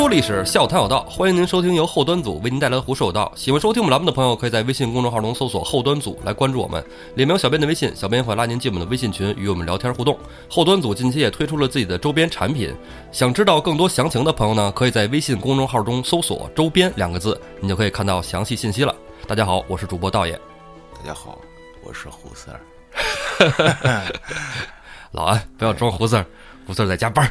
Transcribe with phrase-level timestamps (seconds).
[0.00, 3.30] 胡说历史，笑谈有道，欢迎您收听由后端组为您带来的《胡说有道》。
[3.38, 6.82] 喜欢收听我们栏目的朋友，可以在微信公众号中搜索“后端组”来关注我们，
[7.16, 10.18] 里面有小编的微信，小编会拉您进我们的微信群，与我们聊天互动。
[10.48, 12.74] 后端组近期也推出了自己的周边产品，
[13.12, 18.96] 想知道更多详情的朋友呢，可以在微信公众号中搜索“周边”两个字，你就可以看到详细信息了。
[19.26, 20.32] 大家好，我是主播道爷。
[20.94, 21.38] 大家好，
[21.82, 22.58] 我是胡四儿。
[25.12, 26.24] 老安，不要装胡四儿，
[26.66, 27.30] 胡四儿在加班儿，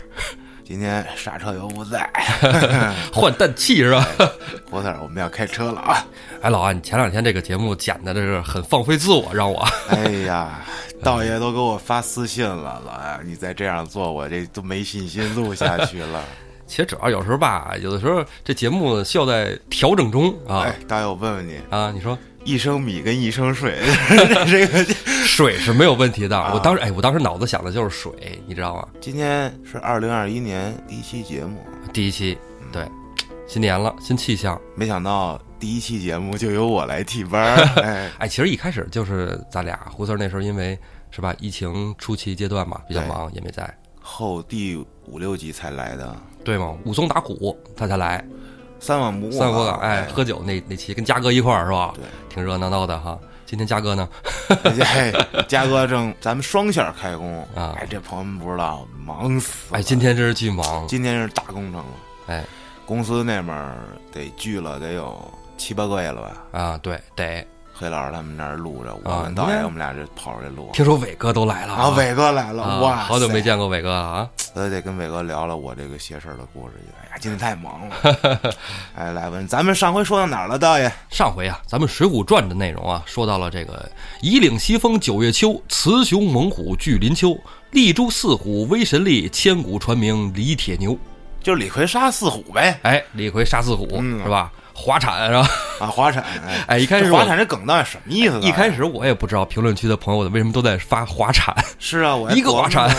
[0.70, 2.08] 今天刹车油不在，
[3.12, 4.08] 换氮气是吧？
[4.70, 6.06] 胡四儿，我们要开车了啊！
[6.44, 9.68] 哎，老安，你前两天这个节目剪的这是很放飞自我，让我。
[9.90, 10.62] 哎呀，
[11.02, 16.24] 道爷都给我发私信了，老安，你再这样做，我这都没信心录下去了。
[16.68, 21.92] 其实主要有时候吧，有的时候这节目需要在调整中啊哎，大爷，我问问你，啊！
[21.92, 22.16] 你说
[22.50, 23.78] 一升米跟一升水，
[24.48, 24.84] 这 个
[25.24, 26.52] 水是没有问题的，啊。
[26.54, 28.88] 我当时哎，我当时脑子想的就是水，你知道吗？
[29.00, 32.36] 今天是二零二一年第一期节目，第一期，
[32.72, 32.84] 对，
[33.48, 34.60] 新年了，新气象。
[34.76, 40.78] 没想到第一期节目就由我来替班儿， 哎，哎，其实一开始就是咱俩胡四儿那时候，因为
[41.12, 46.76] 是吧，疫情初期阶段嘛，比较忙，也没在，后第五六集才来的，对吗？
[46.84, 48.26] 武松打虎他才来，
[48.80, 51.94] 三碗不过三碗不过哎，喝酒那那期跟嘉哥一块儿是吧？
[51.96, 53.18] 对，挺热闹闹的哈。
[53.46, 54.08] 今天嘉哥呢？
[54.64, 55.12] 哎，
[55.48, 59.80] 嘉哥正咱们双线开工啊哎，这朋友们不知道，忙死了。
[59.80, 61.86] 哎，今天真是巨忙，今天是大工程了，
[62.28, 62.44] 哎
[62.86, 63.76] 公司那边
[64.12, 65.20] 得聚了得有
[65.58, 66.60] 七八个月了吧？
[66.60, 67.46] 啊，对得。
[67.80, 70.70] 黑老师他们那儿录着，我啊跟导演我们俩就跑出来录。
[70.74, 74.30] 听说伟哥都来了啊，伟哥来了，啊哇，好久没，见过伟哥了啊！
[74.54, 76.92] 我得跟伟哥聊聊我这个邪事儿的故事去。
[77.02, 78.52] 哎呀，今天太忙了。
[78.96, 80.92] 哎，来问咱们上回说到哪儿了，道爷？
[81.10, 83.90] 上回啊，咱们《水浒传》的内容啊，说到了这个
[84.22, 87.38] “以岭西风九月秋，雌雄猛虎聚林丘。
[87.72, 90.98] 立诛四虎威神力，千古传名李铁牛。
[91.42, 94.52] 就是李逵杀四虎呗。”哎，李逵杀四虎、嗯是吧？
[94.74, 95.50] 滑铲是吧？
[95.80, 96.24] 啊，滑铲。
[96.48, 98.42] 哎，哎，一开始滑铲这梗到底什么意思呢？
[98.42, 102.90] 一开始我也不知道评论区的朋友为什么都在发滑铲，是啊，我一个滑铲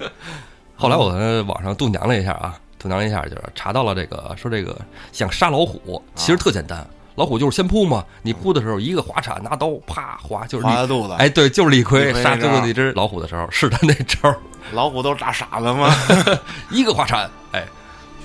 [0.76, 4.76] 后来我在网上度娘了一下啊，度娘了一下，就是查到了这个说这个
[5.12, 11.14] 想杀老虎，其实特简单，老虎就是先扑嘛，你扑的时候一个滑铲拿刀啪划，就是李划肚子。
[11.18, 14.34] 哎，对，就是李逵杀最后那只老虎的时候是他那招，
[14.72, 15.92] 老虎都是大傻子吗？
[16.70, 17.64] 一个滑铲，哎，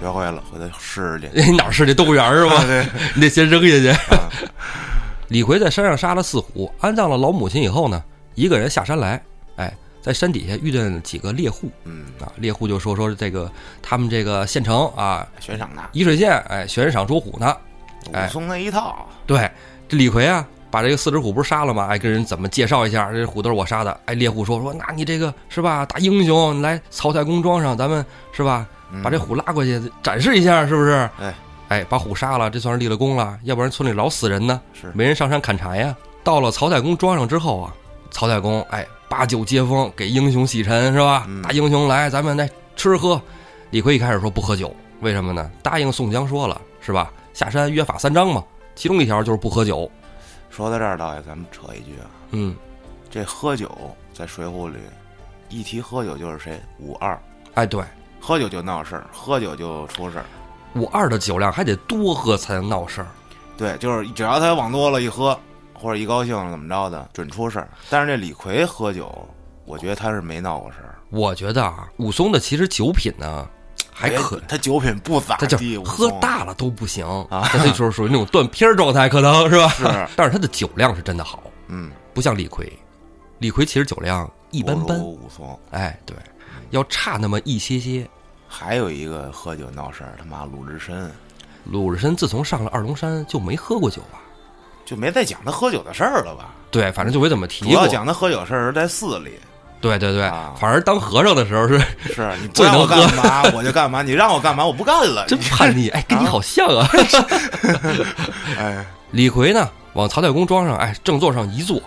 [0.04, 1.30] 学会了，回头试试去。
[1.50, 2.62] 你哪儿是这动物园是吧？
[2.68, 3.88] 对， 你得先扔下去。
[3.88, 4.30] 啊
[5.30, 8.04] 李逵在山上杀了四虎，安葬了老母亲以后呢，
[8.36, 9.20] 一个人下山来，
[9.56, 13.50] 哎，在山底下遇见了几个猎户嗯，啊，猎户就说说这个
[13.82, 17.56] 他们这个县城啊，悬赏的，沂水县哎悬赏捉虎呢，
[18.12, 19.08] 哎武松那一套。
[19.26, 19.50] 对，
[19.88, 21.88] 这李逵啊，把这个四只虎不是杀了吗？
[21.90, 24.00] 哎，跟人怎么介绍一下，这虎都是我杀的。
[24.06, 28.68] 哎，猎户说说，那你这个是吧，大英雄，你来曹太公庄上，咱们是吧，
[29.02, 30.92] 把这虎拉过去展示一下，是不是？
[31.20, 31.34] 哎，
[31.70, 35.96] 哎，把虎杀了，这算是立了功了，要不然村里老死人呢，是没人上山砍柴呀。
[36.24, 37.74] 到了曹太公庄上之后啊，
[38.12, 41.26] 曹太公哎把酒接风，给英雄洗尘是吧？
[41.28, 43.22] 嗯大英雄来，咱们来吃喝。
[43.72, 45.50] 李逵一开始说不喝酒，为什么呢？
[45.62, 47.12] 答应宋江说了是吧？
[47.34, 48.44] 下山约法三章嘛，
[48.76, 49.90] 其中一条就是不喝酒。
[50.52, 52.56] 说到这儿，导演，咱们扯一句啊，嗯，
[53.10, 53.70] 这喝酒
[54.14, 54.78] 在《水浒》里，
[55.50, 56.62] 一提喝酒就是谁？
[56.78, 57.20] 武二，
[57.56, 57.84] 哎，对，
[58.26, 60.24] 喝酒就闹事儿，喝酒就出事儿。
[60.76, 63.08] 武二的酒量还得多喝才能闹事儿。
[63.58, 65.38] 对，就是只要他往多了一喝，
[65.74, 67.68] 或者一高兴怎么着的，准出事儿。
[67.90, 69.28] 但是这李逵喝酒，
[69.66, 73.46] 我觉得他是没闹过事儿，我觉得啊，武松的其实酒品呢
[73.92, 79.68] 还可哎，他酒品不咋他就地，喝大了都不行啊他那时候属于那种断片儿状态，可能是吧？
[79.68, 82.72] 是，但是他的酒量是真的好，嗯，不像李逵。
[83.40, 85.60] 李逵其实酒量一般般武松。
[85.72, 86.16] 哎，对，
[86.70, 88.10] 要差那么一些些。
[88.56, 91.12] 还有一个喝酒闹事儿，他妈鲁智深
[91.66, 94.20] 鲁智深自从上了二龙山就没喝过酒吧？
[94.86, 96.54] 就没再讲他喝酒的事儿了吧？
[96.70, 97.88] 对，反正就没怎么提主要过。
[97.88, 99.32] 讲他喝酒事儿是在寺里，
[99.82, 101.80] 对对对，啊反而当和尚的时候是
[102.14, 105.26] 是你不 最能让我干嘛我就干嘛，你让我干嘛我不干了。
[105.28, 106.88] 真叛逆， 哎，跟你好像啊。
[108.60, 111.84] 哎，李逵呢，往曹太公庄上，哎，正座上一坐，哎，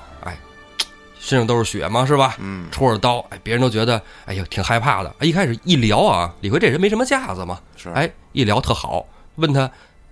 [1.26, 2.36] 身上都是血嘛，是吧？
[2.38, 5.12] 嗯，戳着刀，哎，别人都觉得，哎呦，挺害怕的。
[5.18, 9.68] 哎，一开始一聊啊，李逵这人没什么架子嘛，是，哎，一聊特好，问他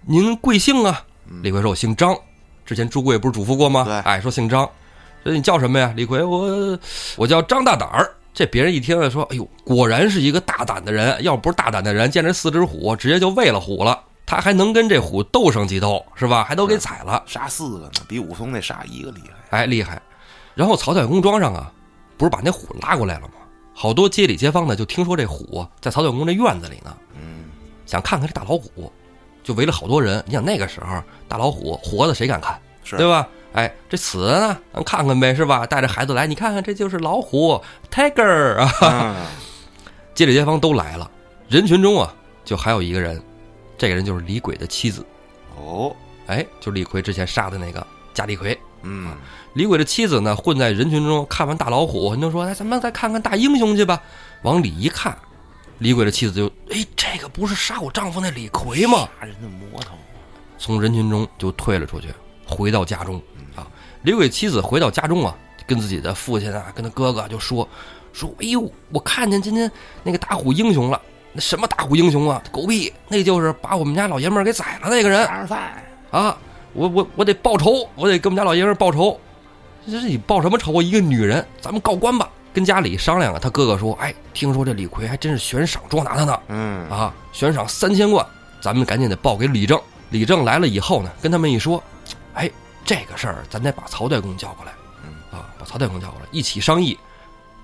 [0.07, 1.05] 您贵姓啊？
[1.31, 2.19] 嗯李逵说我姓张，
[2.67, 3.85] 之前朱贵不是嘱咐过吗？
[3.85, 4.69] 对哎，说姓张，
[5.23, 5.93] 说你叫什么呀？
[5.95, 6.77] 李逵，我
[7.17, 8.13] 我叫张大胆儿。
[8.35, 11.23] 这别人一听说，哎呦，果然是一个大胆的人。
[11.23, 14.03] 要不是大胆的人，见着四只虎，直接就喂了虎了。
[14.27, 16.43] 他还能跟这虎斗上几斗，是吧？
[16.43, 19.59] 还都给宰了，杀四个呢，比武松那杀一个厉害。
[19.59, 20.03] 哎，厉害。
[20.55, 21.73] 然后曹太公庄上啊，
[22.17, 23.35] 不是把那虎拉过来了吗？
[23.75, 26.97] 好多街里街坊呢，就听说这虎在曹太公这院子里呢。
[27.15, 27.47] 嗯，
[27.87, 28.93] 想看看这大老虎，
[29.43, 30.23] 就围了好多人。
[30.27, 33.29] 你想那个时候大老虎活的谁敢看，是对吧？
[33.53, 35.67] 哎，这死的呢，咱看看呗，是吧？
[35.67, 37.61] 带着孩子来，你看看，这就是老虎
[37.91, 38.73] tiger 啊！
[38.83, 39.17] 嗯
[40.15, 41.11] 街里街坊都来了，
[41.49, 42.15] 人群中啊，
[42.45, 43.21] 就还有一个人，
[43.77, 45.05] 这个人就是李鬼的妻子，
[45.57, 45.95] 哦，
[46.27, 48.57] 哎，就李逵之前杀的那个贾李逵。
[48.83, 49.17] 嗯，
[49.55, 54.03] 李鬼的妻子呢，混在人群中，看完大老虎，你就说：“哎，咱们再看看大英雄去吧。”
[54.43, 55.17] 往里一看，
[55.79, 59.95] 李鬼的妻子就：“哎，这个不是杀我丈夫那李逵吗杀人的魔头，？”
[60.59, 62.09] 从人群中就退了出去，
[62.45, 63.23] 回到家中
[63.55, 63.67] 啊。
[64.03, 65.37] 李鬼妻子回到家中啊，
[65.67, 67.67] 跟自己的父亲啊，跟他哥哥就说
[68.13, 69.71] ：“说，哎呦，我看见今天
[70.03, 71.01] 那个打虎英雄了。
[71.33, 72.43] 那什么打虎英雄啊？
[72.51, 72.93] 狗屁！
[73.09, 75.25] 那就是把我们家老爷们儿给宰了那个人。
[75.27, 76.37] 杀人犯，啊，
[76.73, 79.19] 我我我得报仇，我得给我们家老爷们儿报仇。
[79.87, 80.83] 这是你报什么仇啊？
[80.83, 82.29] 一个女人，咱们告官吧。
[82.53, 88.25] 跟家里商量啊，他哥哥说：“哎，听说这李逵还真是悬赏捉拿他呢，嗯，啊，悬赏三千贯，
[88.61, 89.77] 咱们赶紧得报给李正。
[90.11, 91.83] 李正来了以后呢，跟他们一说，
[92.35, 92.49] 哎，
[92.85, 94.71] 这个事儿咱得把曹太公叫过来，
[95.37, 96.97] 啊，把曹太公叫过来一起商议，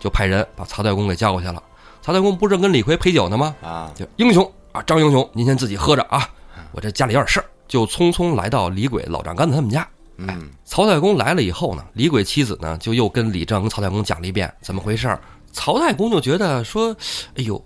[0.01, 1.63] 就派人把曹太公给叫过去了。
[2.03, 3.55] 曹太公不正跟李逵陪酒呢吗？
[3.63, 6.29] 啊，就英雄啊，张英雄，您先自己喝着啊，
[6.73, 9.89] 我这家里有点事儿，就匆匆来到李鬼老丈杆子他们家。
[10.29, 15.21] 嗯，曹太公来了以后呢，李鬼妻子呢就又跟李正跟曹太公讲了一遍怎么回事儿。
[15.53, 16.95] 曹太公就觉得说，
[17.37, 17.63] 哎呦，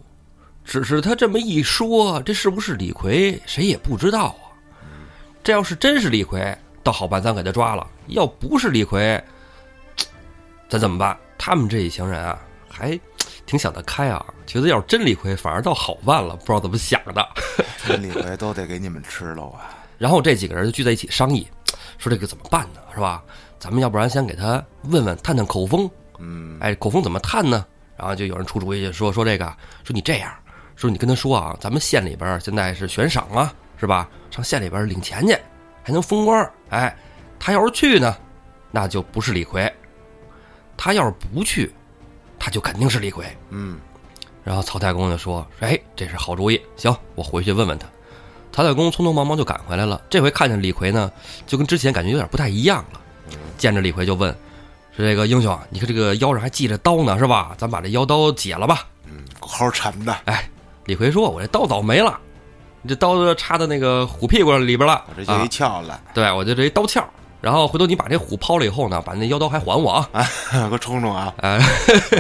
[0.65, 4.55] 只是他这么一说，这是不是李逵，谁也不知道啊。
[5.43, 9.23] 这要是真是李逵，倒好办，咱给他抓了；要不是李逵，
[10.69, 11.15] 咱怎么办？
[11.37, 12.99] 他们这一行人啊，还
[13.45, 17.29] 挺想得开啊，觉得要是真李逵，反而倒好办了，不知道怎么想的。
[17.87, 21.47] 这李逵都得给你们吃了啊， 然后这几个人就聚在一起商议，
[21.99, 22.81] 说这个怎么办呢？
[22.95, 23.23] 是吧？
[23.59, 25.91] 咱们要不然先给他问问，探探口风。
[26.19, 27.65] 嗯，哎，口风怎么探呢？
[27.97, 29.45] 然后就有人出主意，说说这个，
[29.85, 30.33] 说你这样，
[30.77, 34.09] 说你跟他说啊，咱们县里边现在是悬赏啊，是吧？
[34.31, 35.37] 上县里边领钱去，
[35.83, 36.53] 还能封官儿。
[36.71, 36.95] 哎，
[37.39, 38.17] 他要是去呢，
[38.71, 39.71] 那就不是李逵；
[40.77, 41.73] 他要是不去，
[42.39, 43.25] 他就肯定是李逵。
[43.51, 43.79] 嗯，
[44.43, 47.87] 然后曹太公就说：“哎，这是好主意，行，我回去问问他。”
[48.55, 50.01] 曹太公匆匆忙忙就赶回来了。
[50.09, 51.11] 这回看见李逵呢，
[51.45, 53.01] 就跟之前感觉有点不太一样了。
[53.59, 54.31] 见着李逵就问
[54.97, 57.53] ：“说这个英雄啊，你看这个腰上还系着刀呢，是吧？
[57.59, 58.87] 咱把这腰刀解了吧。
[59.07, 60.49] 嗯，好沉的，”哎，
[60.85, 62.17] 李逵说：“我这刀早没了，
[62.83, 65.15] 你这刀子插到那个虎屁股里边了我。
[65.17, 67.03] 这就啊一翘了，对，我就这一刀鞘。
[67.41, 70.09] 然后回头你把这虎抛了以后呢，把那腰刀还还我啊。
[70.53, 71.57] ”给我冲冲啊，哎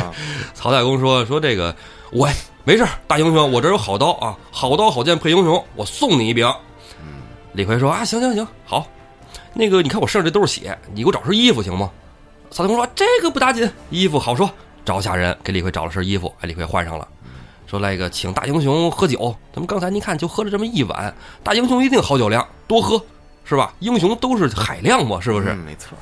[0.02, 0.10] 啊，
[0.52, 1.74] 曹太公说说这个
[2.10, 2.28] 我
[2.66, 6.50] 没事儿大英雄，我这儿有好刀啊，好刀好剑配英雄，我送你一柄。
[7.52, 8.86] 李逵说啊，行行行，好，
[9.52, 11.90] 那个你看我身上这都是血，你给我找身衣服行吗？
[12.50, 14.50] 曹太公说这个不打紧，衣服好说，
[14.82, 17.06] 找下人给李逵找了身衣服，哎，李逵换上了。
[17.66, 23.00] 说来个请大英雄喝酒，咱们刚才您看就喝了这么一碗，大英雄一定好酒量，多喝
[23.44, 23.74] 是吧？
[23.80, 25.50] 英雄都是海量嘛，是不是？
[25.50, 25.98] 嗯没错，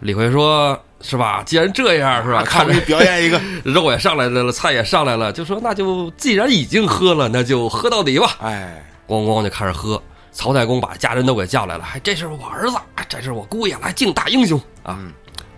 [0.00, 1.42] 李逵说是吧？
[1.44, 2.42] 既然这样是吧？
[2.44, 8.36] 看着你表演一个， 肉也上来了，菜也上来了，就说那就既然已经喝了，那就喝到底吧。
[8.40, 10.02] 哎，咣咣就开始喝。
[10.32, 14.98] 曹太公把家人都给叫来了，还这是我儿子，哎这是我姑爷，来敬大英雄啊！
[15.00, 15.12] 嗯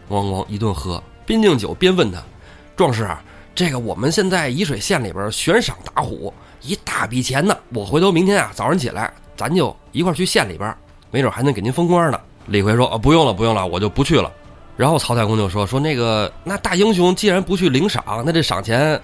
[0.09, 2.23] 咣咣一顿喝，边敬酒边问他
[2.77, 3.21] ：“壮士啊，
[3.55, 7.57] 这个我们现在沂水县里边悬赏打虎，一大笔钱呢。
[7.75, 10.73] 我回头明天啊早上起来，咱就一块儿去县里边，
[11.11, 14.33] 没准还能给您封官呢。”李逵说：“啊，不用了，不用了，我就不去了。”
[14.79, 18.99] 然后曹太公就说：“说那个，那大英雄既然不去领赏，那这赏钱，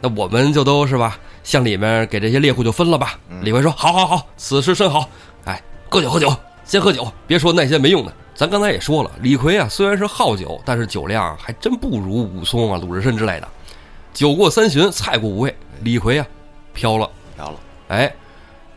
[0.00, 3.16] 那我们就都是吧，向里面给这些猎户就分了吧。
[3.40, 5.08] 李逵说：“好好好，此事甚好。
[5.44, 8.12] 哎，喝酒喝酒，先喝酒，别说那些没用的。
[8.34, 13.46] 咱刚才也说了，李逵啊虽然是好酒，但是酒量还真不如武松啊、鲁智深之类的。
[14.12, 16.26] 酒过三巡，菜过五味，李逵啊
[16.74, 17.08] 飘了。
[17.36, 17.56] 飘了，
[17.88, 18.12] 哎，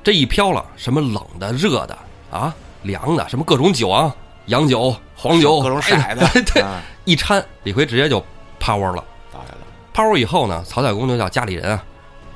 [0.03, 1.97] 这一飘了，什么冷的、热的
[2.29, 4.15] 啊、凉的，什么各种酒啊，
[4.47, 8.23] 洋酒、黄酒，各种色白的， 对，啊一掺，李逵直接就
[8.59, 9.03] 趴窝了。
[9.31, 9.57] 倒下了，
[9.93, 11.83] 趴窝以后呢，曹太公就叫家里人啊，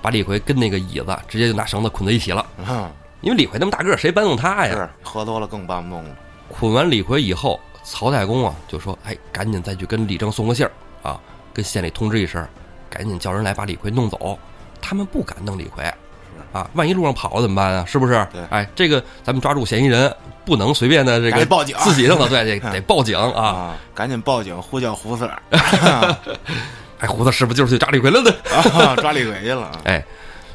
[0.02, 2.46] 把李逵跟那个椅子直接就拿绳子捆在一起了。
[2.58, 4.74] 嗯，因为李逵那么大个儿，谁搬动他呀？
[4.74, 6.16] 是喝多了更搬不动了，
[6.50, 11.20] 捆完李逵以后，曹太公啊就说：“哎，赶紧再去跟李正送个信儿啊，
[11.54, 12.46] 跟县里通知一声，
[12.90, 14.38] 赶紧叫人来把李逵弄走。
[14.82, 15.94] 他们不敢弄李逵，
[16.52, 17.86] 啊，万一路上跑了怎么办啊？
[17.86, 18.42] 是不是对？
[18.50, 20.14] 哎，这个咱们抓住嫌疑人，
[20.46, 23.44] 不能随便的这个报警自己弄的，对， 得得报警啊！
[23.44, 25.42] 啊，赶紧报警呼叫胡四儿，
[27.00, 28.32] 哎，胡子是不是就是去抓李逵了呢？
[28.52, 30.04] 啊 抓李逵去了，哎，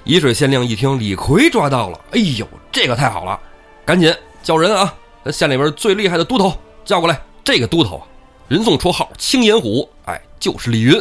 [0.05, 3.39] 沂水县令一听李逵抓到了，哎呦，这个太好了，
[3.85, 4.93] 赶紧叫人啊，
[5.25, 6.53] 咱县里边最厉害的都头
[6.85, 7.21] 叫过来。
[7.45, 8.07] 这个都头啊，
[8.49, 10.95] 人送绰号青眼虎，哎，就是李云。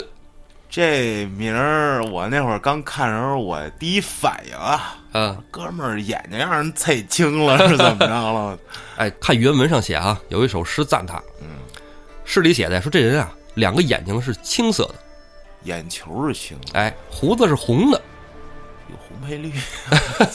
[0.75, 8.57] 这名儿我那会儿刚看的时候，我第一反应啊，嗯，哥们儿眼睛让人踩青了，是怎么着了？
[8.97, 11.47] 哎，看原文上写啊，有一首诗赞他，嗯，
[12.25, 14.95] 诗里写的说这人啊，两个眼睛是青色的，
[15.65, 18.01] 眼球是青的，哎，胡子是红的。
[18.89, 19.53] 有红配绿，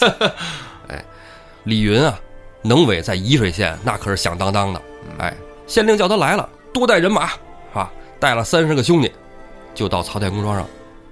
[0.86, 1.04] 哎
[1.64, 2.16] 李云啊，
[2.62, 4.80] 能伟在沂水县那可是响当当的。
[5.18, 7.32] 哎，县令叫他来了，多带人马，
[7.74, 7.90] 啊，
[8.20, 9.12] 带了三十个兄弟，
[9.78, 10.66] 就到曹太公庄上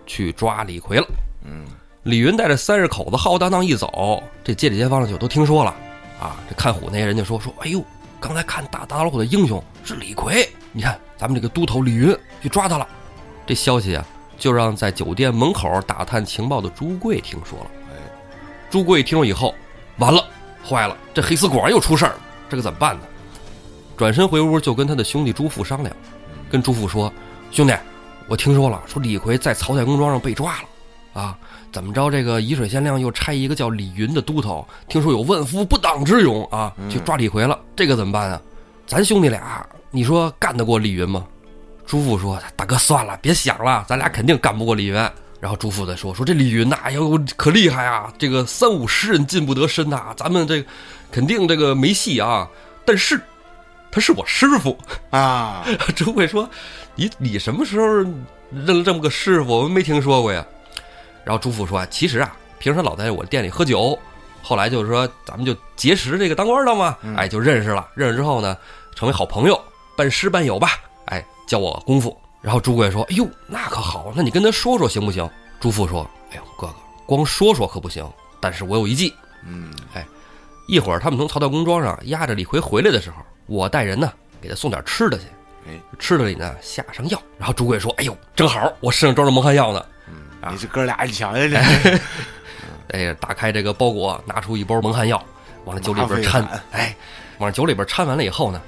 [0.06, 1.06] 去抓李逵了。
[1.44, 1.64] 嗯，
[2.02, 5.70] 李云带着三十口子浩浩荡荡一走，这街里街坊就都听说了，
[6.20, 7.80] 啊，这看虎那些人就说说，哎呦，
[8.18, 12.88] 刚才看大打老虎的英雄是李逵，你看咱们这个都头李云去抓他了。
[13.46, 14.04] 这消息啊，
[14.36, 17.66] 就让在酒店门口打探情报的朱贵听说了。
[17.90, 17.94] 哎，
[18.68, 19.54] 朱贵听说以后，
[19.98, 20.24] 完了，
[20.68, 22.20] 坏了，这黑丝果然又出事儿了，
[22.50, 23.02] 这可怎么办呢？
[23.96, 25.94] 转身回屋就跟他的兄弟朱富商量，
[26.50, 27.12] 跟朱富说
[27.52, 27.72] ：“兄弟，
[28.28, 31.38] 我听说了，说李逵在曹太公庄上被抓了，啊，
[31.70, 32.10] 怎么着？
[32.10, 38.40] 这个沂水县令又差一个叫李云的都头，听说有万夫不挡之勇啊，去抓李逵了，这个怎么办啊？
[38.86, 41.24] 咱兄弟俩，你说干得过李云吗？”
[41.86, 44.94] 朱父说：“大哥，算了，别想了，咱俩肯定干不过李云。”
[45.38, 48.12] 然后朱父再说：“说这李云呐，哎呦，可厉害啊！
[48.18, 50.64] 这个三五十人进不得身呐，咱们这
[51.12, 52.48] 肯定这个没戏啊。
[52.84, 53.20] 但是
[53.96, 54.76] 他是我师傅。
[55.08, 55.64] 啊，”
[55.96, 56.46] 朱贵说
[56.94, 57.86] ：“你你什么时候
[58.50, 59.56] 认了这么个师傅？
[59.56, 60.44] 我们没听说过呀。”
[61.24, 63.98] 然后朱富说：“其实啊，平时老在我店里喝酒，
[64.42, 67.88] 后来就是说咱们就结识这个当官的嘛，哎，就认识了。
[67.94, 68.54] 认识之后呢，
[68.94, 69.58] 成为好朋友，
[69.96, 70.72] 半师半友吧。
[71.06, 75.26] 哎，教我功夫。”然后朱贵说：“哎呦，那可好，那你跟他说说行不行？”
[75.58, 76.74] 朱富说：“哎呦，哥哥，
[77.06, 78.06] 光说说可不行，
[78.40, 79.14] 但是我有一计。
[79.46, 80.06] 嗯，哎
[80.68, 85.24] 一会儿他们从曹道公庄上押着李逵回来的时候，我带人呢给他送点吃的去。
[85.68, 87.20] 哎，吃的里呢下上药。
[87.38, 91.98] 然后朱贵说：‘哎呦，正好，我身上装着蒙汗药呢。’嗯你这哥俩，你瞧瞧这，
[92.94, 95.20] 哎，打开这个包裹，拿出一包蒙汗药，
[95.64, 96.46] 往那酒里边掺。
[96.70, 96.94] 哎，
[97.38, 98.62] 往酒里边掺完了以后呢，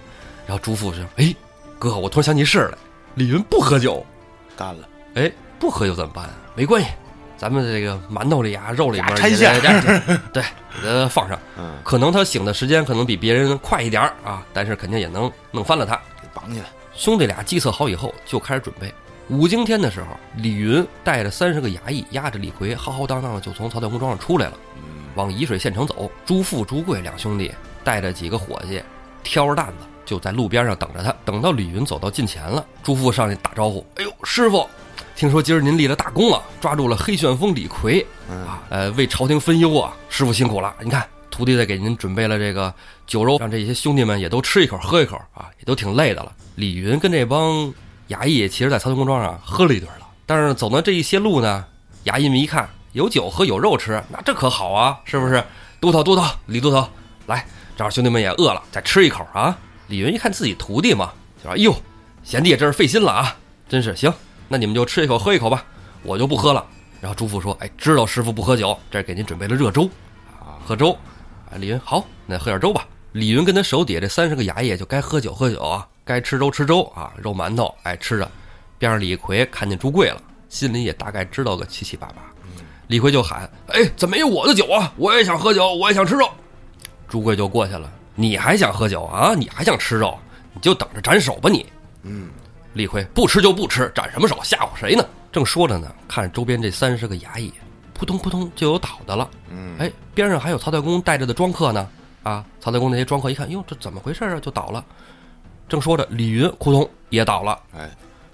[0.47, 1.33] 然后朱富说：‘哎，
[1.79, 2.79] 哥，我突然想起事儿来，
[3.15, 4.05] 李云不喝酒。’
[4.57, 5.31] 干了，哎，
[5.61, 6.35] 不喝酒怎么办啊？
[6.57, 6.89] 没关系，
[7.39, 10.43] 咱们这个馒头里啊、肉里边俩掺馅对对，
[10.83, 11.39] 给它放上。
[11.57, 15.95] 嗯，可能他醒的时间可能比别人快一点儿啊，但是肯定也能弄翻了他。
[16.21, 18.93] 给绑起来，兄弟俩计策好以后，就开始准备。
[19.29, 24.83] 五更天的时候，李云带着三十个衙役，押着李逵，浩浩荡荡的就从曹太公庄上出来了，嗯，
[25.15, 26.11] 往沂水县城走。
[26.27, 27.53] 朱富、朱贵两兄弟
[27.85, 28.83] 带着几个伙计，
[29.23, 31.15] 挑着担子就在路边上等着他。
[31.25, 34.67] 等到李云走到近前了，朱富上去打招呼：“哎呦，师傅，
[35.19, 40.73] 听说今儿您立了大功了，抓住了黑旋风李逵嗯啊，呃，为朝廷分忧啊，师傅辛苦了。
[40.81, 42.73] 你看，徒弟在给您准备了这个
[43.05, 46.33] 酒肉，让这些兄弟们也都吃一口喝一口啊，也都挺累的了。
[46.55, 47.75] 李云跟这帮
[48.11, 51.65] 衙役，其实在曹操公庄上喝了一顿了，但是走到这一些路呢，
[52.05, 55.43] 衙役们一看有酒喝有肉吃，那这可好啊，是不是？
[55.81, 56.89] 都头都头，李都头，
[57.27, 57.45] 来，
[57.77, 59.59] 正好兄弟们也饿了，再吃一口啊。
[59.89, 61.75] 李云一看自己徒弟嘛，就说：“哎呦，
[62.23, 63.37] 贤弟真是费心了啊，
[63.69, 64.15] 真是行，
[64.49, 65.65] 那你们就吃一口喝一口吧，
[66.03, 66.67] 我就不喝了。”
[67.01, 69.89] 然后朱富说：“哎，知道师傅不喝酒，这儿给您准备了热粥，
[70.41, 70.91] 啊，喝粥。”
[71.51, 72.87] 啊，李云好，那喝点粥吧。
[73.13, 78.31] 李云跟他手底下这三十个衙役就该喝酒喝酒啊，该吃粥吃粥啊，肉馒头哎吃着。
[78.79, 82.17] 边上李逵看见朱贵了，心里也大概知道个七七八八。
[82.89, 84.93] 李逵就喊：“哎，怎么没有我的酒啊？
[84.97, 86.29] 我也想喝酒，我也想吃肉。”
[87.09, 89.35] 朱贵就过去了：“你还想喝酒啊？
[89.35, 90.19] 你还想吃肉？
[90.53, 91.67] 你就等着斩首吧你！”
[92.05, 92.29] 嗯，
[92.75, 94.39] 李逵不吃就不吃，斩什么手？
[94.43, 95.05] 吓唬谁呢？
[95.33, 97.53] 正说着呢，看周边这三十个衙役，
[97.93, 99.29] 扑通扑通就有倒的了。
[99.51, 101.89] 嗯，哎，边上还有曹太公带着的庄客呢。
[102.23, 104.41] 啊，曹太公那些庄客一看，哟，这怎么回事啊？
[104.41, 104.85] 就倒了。
[105.69, 107.59] 正说着，李云扑通也倒了。
[107.75, 107.89] 哎，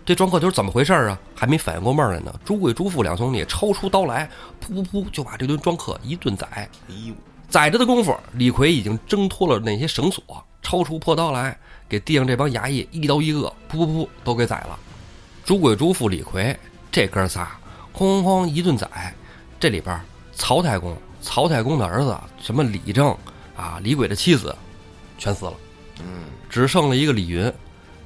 [0.04, 1.18] 这庄客就是怎么回事啊？
[1.34, 2.34] 还没反应过味儿来呢。
[2.44, 4.28] 朱贵、朱富两兄弟抽出刀来，
[4.60, 6.46] 噗噗噗就把这堆庄客一顿宰。
[6.52, 6.68] 哎
[7.06, 7.14] 呦，
[7.48, 10.22] 宰着的功夫，李逵已经挣脱了那些绳索，
[10.62, 11.56] 抽出破刀来，
[11.94, 14.76] 给地上这帮衙役一刀一个，噗噗噗都给宰了。
[15.44, 16.58] 朱贵、朱富、李逵
[16.90, 17.46] 这哥仨，
[17.96, 19.14] 哐哐哐一顿宰。
[19.60, 20.00] 这里边
[20.34, 23.16] 曹太公、曹太公的儿子什么李正
[23.56, 24.54] 啊，李鬼的妻子，
[25.18, 25.54] 全死了，
[26.00, 27.52] 嗯，只剩了一个李云。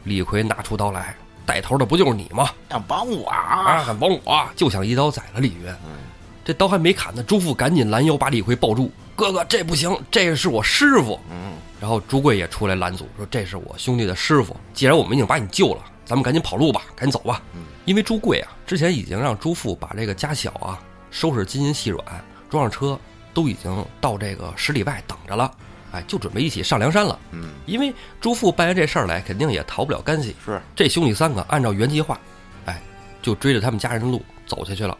[0.05, 1.17] 李逵拿出刀来，
[1.47, 2.51] 带头的不就是你吗？
[2.69, 3.85] 想帮我啊，啊？
[3.87, 5.67] 敢帮我，就想一刀宰了李云。
[5.87, 5.97] 嗯，
[6.45, 11.19] 这刀还没砍呢，朱富赶紧拦腰把李逵抱住，哥哥，这不行，这是我师傅。
[11.31, 17.43] 嗯，然后朱贵也出来拦阻，说这是我兄弟的师傅，既然我们已经把你救了，咱们赶紧跑路吧，赶紧走吧。
[17.55, 22.05] 嗯，因为朱贵啊，之前已经让朱富把这个家小啊收拾金银细软，
[22.51, 22.99] 装上车，
[23.33, 25.55] 都已经到这个十里外等着了，
[25.93, 27.19] 哎，就准备一起上梁山了。
[27.31, 30.35] 嗯，因为朱富办完这事儿来，肯定也逃不了干系。
[30.45, 32.19] 是，这兄弟三个按照原计划，
[32.65, 32.83] 哎，
[33.23, 34.97] 就追着他们家人的路走下去了。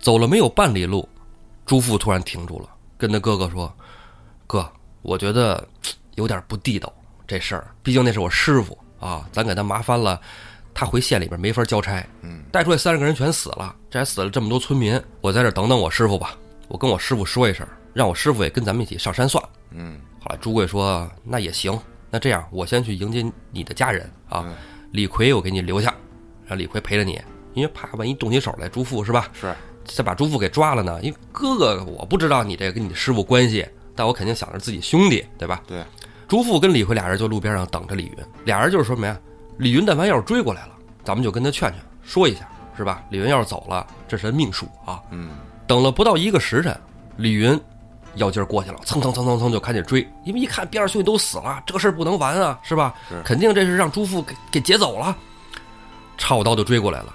[0.00, 1.08] 走了没有半里路，
[1.66, 3.70] 朱富突然停住了，跟他哥哥说
[4.46, 4.70] ：“哥，
[5.02, 6.92] 我觉得嘖有点不地道
[7.26, 10.20] 这事儿，毕竟那是我师傅啊，咱给他麻烦了，
[10.74, 12.04] 他回县里边没法交差。
[12.22, 21.78] 嗯，带出来三十个人全死了，这还死了这么多村民，我在这儿等等我师傅吧，我跟我师傅说一声，让我师傅也跟咱们一起上山算了。”嗯好了朱贵说：“那也行，
[22.10, 24.56] 那这样我先去迎接你的家人啊，嗯
[24.90, 25.94] 李逵我给你留下，
[26.46, 27.20] 让李逵陪着你，
[27.54, 29.28] 因为怕万一动起手来，朱富是吧？
[29.38, 30.98] 是，再把朱富给抓了呢？
[31.02, 35.62] 因为哥哥我不知道你这跟你师傅关系，但我肯定想着自己兄弟，对吧？
[35.66, 35.84] 对，
[36.28, 39.18] 朱富跟李逵俩人就路边上等着李云，俩人就是说什么呀？
[39.56, 43.02] 李云但凡要是追过来了，咱们就跟他劝劝，说一下，是吧？
[43.08, 45.00] 李云要是走了，这是命数啊。
[45.10, 45.30] 嗯
[45.66, 46.78] 等了不到一个时辰，
[47.16, 47.58] 李云
[48.14, 52.94] 要劲儿过去了，蹭蹭蹭蹭蹭就开始追，因为一看边上兄弟都死了，这个事儿不能完啊，是吧？
[53.08, 55.16] 是肯定这是让朱富给给劫走了，
[56.18, 57.14] 抄刀就追过来了，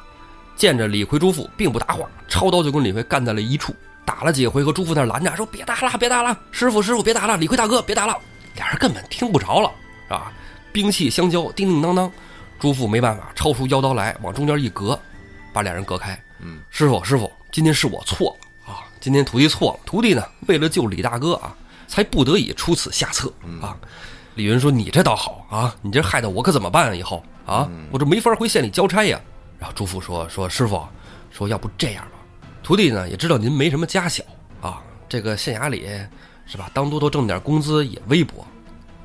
[0.55, 3.73] 见着李逵、朱富并不搭话，抄刀就跟李逵干在了一处，
[4.05, 8.15] 打了几回，和朱富那拦着，说别打了，别打了，师傅师傅别打了，李逵大哥别打了，
[8.55, 9.71] 俩人根本听不着了，
[10.09, 10.31] 啊，
[10.71, 12.11] 兵器相交，叮叮当当，
[12.59, 14.99] 朱父没办法，抄出腰刀来，往中间一隔，
[15.51, 16.17] 把俩人隔开。
[16.39, 18.85] 嗯，师傅，师傅，今天是我错了啊！
[18.99, 21.55] 今天徒弟错了，徒弟呢，为了救李大哥啊，
[21.87, 23.31] 才不得已出此下策
[23.61, 23.77] 啊。
[24.35, 26.95] 李云说：“你这倒好啊，你这害得我可怎么办啊？
[26.95, 29.19] 以后啊，我这没法回县里交差呀。”
[29.59, 30.81] 然后朱父说：“说师傅，
[31.31, 32.17] 说要不这样吧，
[32.63, 34.23] 徒弟呢也知道您没什么家小
[34.59, 35.87] 啊，这个县衙里
[36.45, 38.45] 是吧，当多多挣点工资也微薄，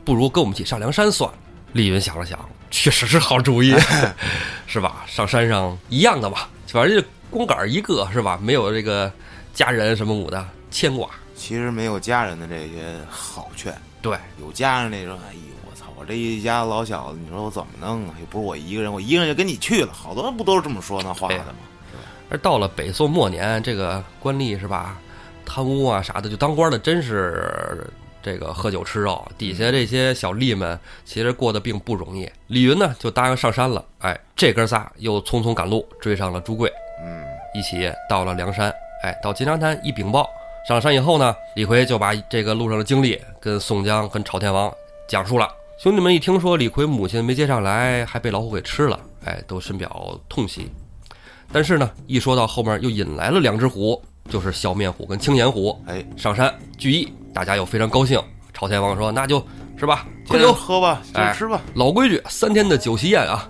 [0.04, 1.38] 不如跟我们一起上梁山算了。”
[1.72, 2.38] 李云想了想，
[2.70, 3.74] 确实是好主意，
[4.66, 5.04] 是吧？
[5.06, 8.38] 上山上一样的嘛，反正就光杆一个是吧？
[8.42, 9.12] 没有这个
[9.52, 11.08] 家人什么五的牵挂。
[11.36, 13.72] 其实没有家人的这些好劝，
[14.02, 18.14] 对，有家人那种，哎呦我操，我这一家老小子，你说我怎么弄啊？
[18.18, 21.54] 又不是我一个人，我一个人就跟你去了，好多人不都是这么说那话的吗？
[22.30, 24.98] 而到了北宋末年，这个官吏是吧，
[25.48, 27.90] 贪污啊啥的，就当官的真是
[28.22, 32.30] 这个喝酒吃肉，底下这些小吏们其实过得并不容易。
[32.48, 36.70] 李云呢就答应上山了，哎，这哥仨又匆匆赶路追上了朱贵，
[37.02, 38.70] 嗯一起到了梁山，
[39.02, 40.28] 哎，到金沙滩一禀报，
[40.68, 44.70] 上山以后呢，李逵就把这个路上的经历跟宋江、跟朝天王
[45.08, 45.48] 讲述了。
[45.80, 50.70] 兄弟们一听说李逵母亲没接上来，还被老虎给吃了，哎，都深表痛惜。
[51.50, 58.20] 但是呢，一说到后面又引来了两只虎，就是笑面虎跟青眼虎，哎，上山聚义，大家又非常高兴。
[58.52, 59.44] 朝天王说：“那就
[59.78, 61.60] 是吧，喝酒，喝吧，接哎吃吧。
[61.74, 63.48] 老规矩，三天的酒席宴啊，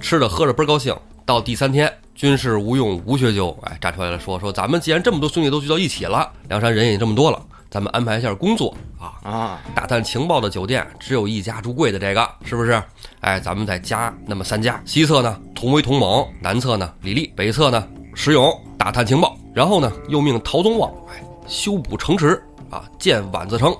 [0.00, 0.94] 吃着喝着倍儿高兴。
[1.24, 9.20] 到第三天，军事无用吴学究，哎，站出来了说说，咱们既然这么多兄弟都聚到一起了，梁山人也这么多了，咱们安排一下工作啊。
[9.22, 12.82] 啊，打探情报的酒店只有一家住贵的这个，是不是？
[13.20, 19.36] 哎，咱们再加那么三家，西侧呢同为同盟，南侧呢李立，北侧呢石勇，打探情报。
[19.52, 23.76] 然后呢，又命陶宗旺哎修补城池啊，建宛子城，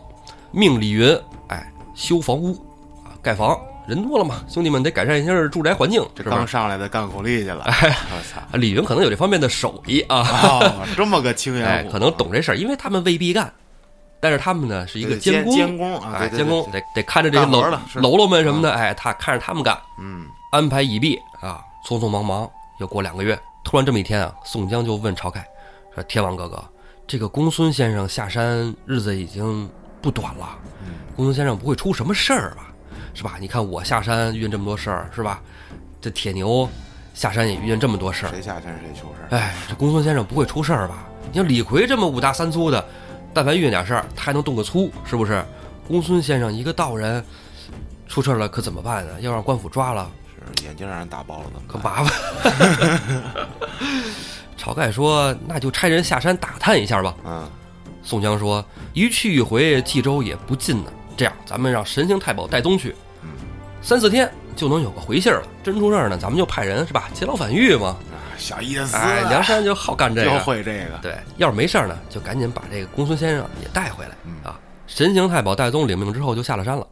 [0.51, 2.53] 命李云哎修房屋
[3.05, 3.57] 啊，盖房。
[3.87, 6.47] 人多了嘛，兄弟们得改善一下住宅环境，这是刚？
[6.47, 8.39] 上来的干苦力去了，我操！
[8.39, 13.51] 啊李云可能有这方面的手艺啊，哦，这么个青哎眼，虎，可能懂这事儿，因为他们未必干，
[14.21, 22.47] 但是他们呢是一个监监工，监工啊，监工得得看着这些喽喽们什么的，哎，他看着他们干，嗯安排已毕啊，匆匆忙忙
[22.81, 25.47] 又过两个月，突然这么一天啊，宋江就问晁盖
[25.95, 26.63] 说：“天王哥哥，
[27.07, 29.69] 这个公孙先生下山日子已经
[30.01, 32.73] 不短了，嗯公孙先生不会出什么事儿吧？
[33.15, 33.37] 是吧？
[33.41, 35.43] 你看我下山遇见这么多事儿，是吧？
[36.01, 36.69] 这铁牛
[37.13, 39.37] 下山也遇见这么多事儿，谁下山谁出事儿。
[39.37, 41.07] 哎，这公孙先生不会出事儿吧？
[41.31, 42.83] 你像李逵这么五大三粗的，
[43.35, 45.45] 但凡遇见点事儿，他还能动个粗，是不是？
[45.87, 47.25] 公孙先生一个道人，
[48.07, 49.21] 出事儿了可怎么办呢？
[49.21, 50.28] 要让官府抓了，是
[50.63, 51.79] 眼镜让人打爆了怎么可？
[51.79, 52.13] 麻烦。
[54.59, 57.15] 晁盖说：“那就差人下山打探一下吧。
[57.25, 57.49] 嗯，”
[58.03, 60.93] 宋江说：“一去一回，冀州也不近呢。
[61.17, 63.29] 这样，咱们让神行太保戴宗去，嗯
[63.81, 65.47] 三四天就能有个回信儿了。
[65.63, 67.09] 真出事儿呢，咱们就派人是吧？
[67.15, 67.89] 劫牢反狱嘛。
[67.89, 67.97] 啊
[68.37, 70.39] 小意思，哎，梁山就好干这就个。
[70.41, 70.99] 会这个。
[71.03, 74.59] 对，要是没事儿呢，就赶紧把这个公孙先生也带回来嗯啊。
[74.87, 76.87] 神行太保戴宗领命之后就下了山了。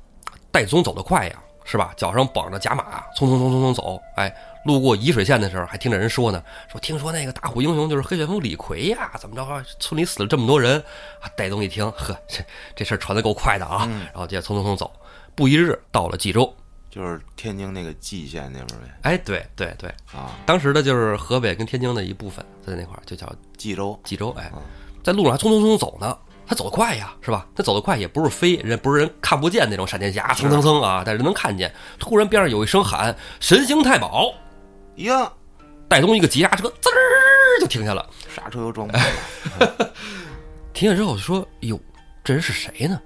[0.51, 1.93] 戴宗走得快呀，是吧？
[1.97, 4.01] 脚上绑着甲马，匆匆匆匆匆走。
[4.15, 4.33] 哎，
[4.65, 9.63] 路过沂水县的时候，还听着人说呢，说听说那个大虎英雄就是黑旋风李逵呀，怎么着啊？
[9.81, 10.79] 村里死了这么多人
[11.21, 11.29] 啊！
[11.37, 12.45] 戴宗一听，呵，这
[12.77, 13.85] 这事儿传的够快的啊。
[13.91, 14.91] 嗯然后接着匆匆匆走，
[15.35, 16.55] 不一日到了冀州。
[16.89, 18.99] 就是天津那个蓟县那边呗。
[19.03, 24.01] 哎，对对对，啊，当时的就是河北跟天津的一部分，在那块儿就叫冀州。
[24.03, 24.63] 冀州，哎嗯，
[25.05, 26.17] 在路上还匆匆匆匆走呢。
[26.47, 27.47] 他走得快呀，是吧？
[27.55, 31.73] 他走得快也不是飞，人不是人看不见那种闪电侠，蹭蹭蹭啊，但是能看见。
[31.99, 34.33] 突然边上有一声喊：“神行太保
[34.97, 35.31] 呀，
[35.89, 38.09] 戴宗一个急刹车，滋儿就停下了。
[38.35, 39.01] 刹车又撞破
[39.59, 39.93] 了，
[40.73, 41.79] 停下之后就说：“哟，
[42.23, 43.01] 这人是谁呢？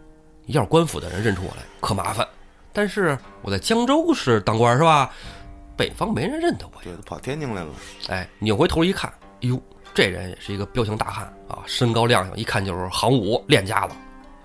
[0.46, 2.26] 要是官府的人认出我来，可麻烦。
[2.72, 5.10] 但是我在江州是当官是吧？
[5.76, 6.82] 北方没人认得我呀。
[6.84, 7.70] 对，跑天津来了，
[8.08, 9.60] 哎，扭回头一看，哟，
[10.00, 13.94] 这人也是一个彪形大汉啊，身高亮相，一看就是行武练家子。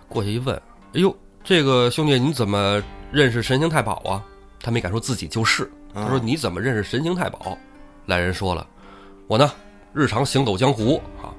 [0.10, 0.54] 过去一问，
[0.94, 1.16] 哎呦，
[1.46, 4.22] 这个兄弟你怎么认识神行太保啊？
[4.60, 7.58] 他没敢说自己就是，他说嗯你怎么认识神行太保？
[8.06, 8.68] 来人说了，
[9.28, 9.50] 我呢
[9.94, 11.32] 日常行走江湖啊，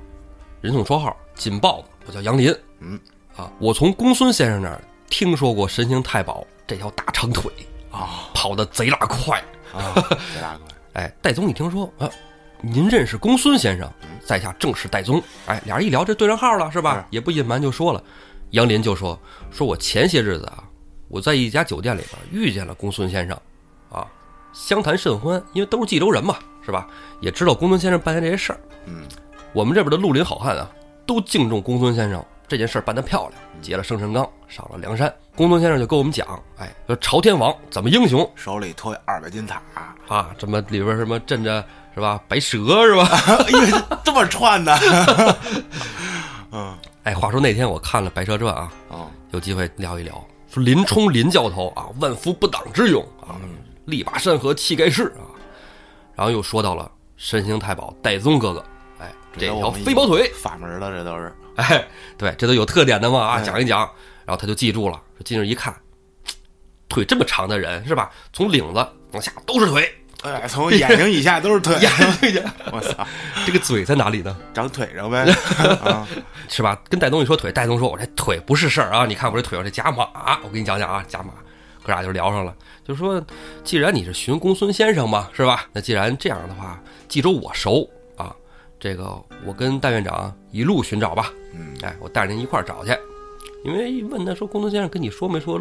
[0.63, 2.57] 人送绰号锦豹子，我叫杨林。
[2.81, 2.99] 嗯，
[3.37, 7.53] 啊，我从公孙先生那儿听说过神行太保这条大长腿
[7.91, 9.39] 啊跑得贼拉快。
[9.75, 9.93] 啊，
[10.35, 12.09] 贼拉快，哎，戴宗一听说啊，
[12.61, 13.91] 您认识公孙先生，
[14.25, 15.23] 在下正是戴宗。
[15.47, 17.07] 哎，俩人一聊，这对上号了是吧？
[17.11, 18.03] 也不隐瞒就说了，
[18.51, 19.19] 杨林就说
[19.51, 20.65] 说我前些日子啊，
[21.09, 23.39] 我在一家酒店里边遇见了公孙先生，
[23.91, 24.07] 啊，
[24.53, 26.89] 相谈甚欢，因为都是冀州人嘛，是吧？
[27.21, 28.61] 也知道公孙先生办的这些事儿。
[28.87, 29.03] 嗯，
[29.53, 30.71] 我们这边的绿林好汉啊，
[31.07, 35.13] 都敬重公孙先生这件事儿办得漂亮，结了生辰纲，上了梁山。
[35.35, 39.61] 公孙先生就跟我们讲，哎，说朝天王怎么英雄手里托二百斤塔，
[40.09, 41.63] 啊，什么里边什么镇着
[41.97, 43.09] 是吧，白蛇是吧？
[43.49, 44.79] 哎呦，这么串的，
[46.53, 46.77] 嗯。
[47.05, 53.41] 哎，话说那天我看了《白蛇传》啊，哦，有机会聊一聊，说林冲林教头啊，万夫不挡之勇啊，
[53.87, 55.25] 力拔山河气盖世啊，
[56.17, 58.65] 然后又说到了神行太保戴宗哥哥，
[58.99, 61.87] 哎，这条飞毛腿，法门了，这都是， 哎，
[62.19, 63.89] 对，这都有特点的嘛啊，哎讲一讲，
[64.25, 65.75] 然后他就记住了，说今日一看，
[66.89, 68.11] 腿这么长的人是吧？
[68.33, 69.89] 从领子往下都是腿，
[70.33, 73.07] 哎，从眼睛以下都是腿， 眼睛以下， 我操，
[73.47, 74.37] 这个嘴在哪里呢？
[74.53, 75.25] 长腿上呗，
[75.85, 76.07] 啊，
[76.49, 76.81] 是吧？
[76.89, 79.07] 跟戴东一说腿，戴东说：“我这腿不是事儿啊！
[79.07, 81.33] 你看我这腿我这假马，我给你讲讲啊，假马。”
[81.87, 82.53] 哥俩就聊上了，
[82.85, 83.25] 就说
[83.63, 85.67] ：“既然你是寻公孙先生嘛，是吧？
[85.73, 88.35] 那既然这样的话，冀州我熟啊，
[88.81, 91.33] 这个我跟戴院长一路寻找吧。
[91.55, 92.91] 嗯，哎，我带着您一块儿找去。
[93.65, 95.61] 因为一问他说公孙先生跟你说没说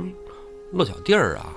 [0.72, 1.54] 落脚地儿啊？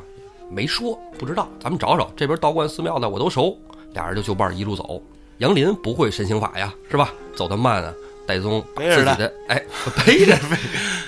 [0.50, 1.48] 没说，不知道。
[1.60, 3.58] 咱们找找这边道观寺庙的我都熟。
[3.94, 5.02] 俩人就就伴儿一路走。
[5.38, 7.12] 杨林不会神行法呀，是吧？
[7.34, 7.92] 走得慢啊。
[8.26, 9.62] 戴宗自己的哎
[10.04, 10.36] 背着，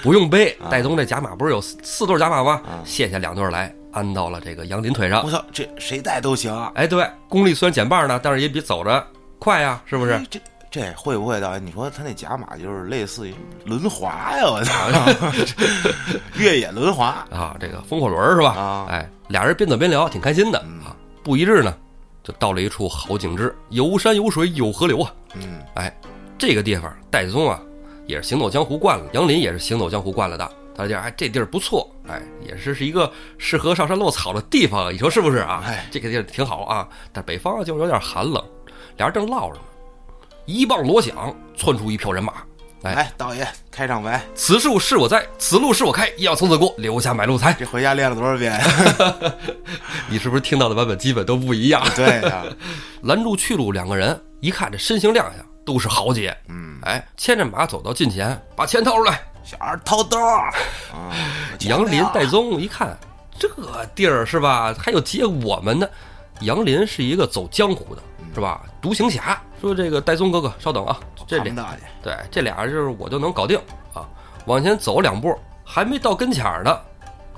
[0.02, 0.56] 不用背。
[0.70, 2.62] 戴宗这甲马不是有四四对甲马吗？
[2.64, 5.30] 啊卸下两对来，安到了这个杨林腿上我。
[5.30, 9.06] 操，这谁带都行，哎，对，功力虽然减半呢，但是也比走着
[9.38, 10.18] 快呀，是不是？
[10.70, 11.66] 这会不会导演？
[11.66, 14.44] 你说他那甲马就是类似于轮滑呀？
[14.46, 14.72] 我操，
[16.38, 18.50] 越野轮滑啊，这个风火轮儿是吧？
[18.54, 20.94] 啊哎，俩人边走边聊，挺开心的嗯啊。
[21.24, 21.76] 不一日呢，
[22.22, 25.12] 就到了一处好景致，有山有水有河流啊。
[25.34, 25.92] 嗯，哎，
[26.38, 27.60] 这个地方戴宗啊，
[28.06, 30.48] 也是行走江湖惯了，杨林也是行走江湖惯了的。
[30.76, 35.62] 他讲哎，这地儿不错，哎，也是是一个适合上山落草的地方，你说是不是啊？
[35.66, 38.40] 哎这个地儿挺好啊，但北方啊就有点寒冷。
[38.96, 39.60] 俩人正唠着呢，
[40.50, 42.32] 一棒锣响，窜出一票人马。
[42.82, 47.52] 哎，来，道爷开场白，此树是我栽，此路是我开，要从此过，留下买路财。
[47.52, 48.58] 这回家练了多少遍？
[50.08, 51.82] 你是不是听到的版本基本都不一样？
[51.94, 52.42] 对呀，
[53.04, 56.34] 拦住去路两个人，一看这身形亮相，都是豪杰。
[56.48, 59.20] 嗯，哎，牵着马走到近前，把钱掏出来。
[59.44, 60.50] 小二掏兜儿
[60.92, 61.14] 啊，
[61.60, 62.96] 杨林、戴宗一看，
[63.38, 63.48] 这
[63.94, 64.74] 地儿是吧？
[64.78, 65.86] 还有接我们呢。
[66.40, 68.02] 杨林是一个走江湖的，
[68.34, 68.62] 是吧？
[68.80, 69.38] 独行侠。
[69.60, 73.58] 说这个戴宗哥哥，稍等啊，这俩大爷，对这俩人就是我就能搞定
[73.92, 74.08] 啊。
[74.46, 76.78] 往前走两步，还没到跟前儿呢，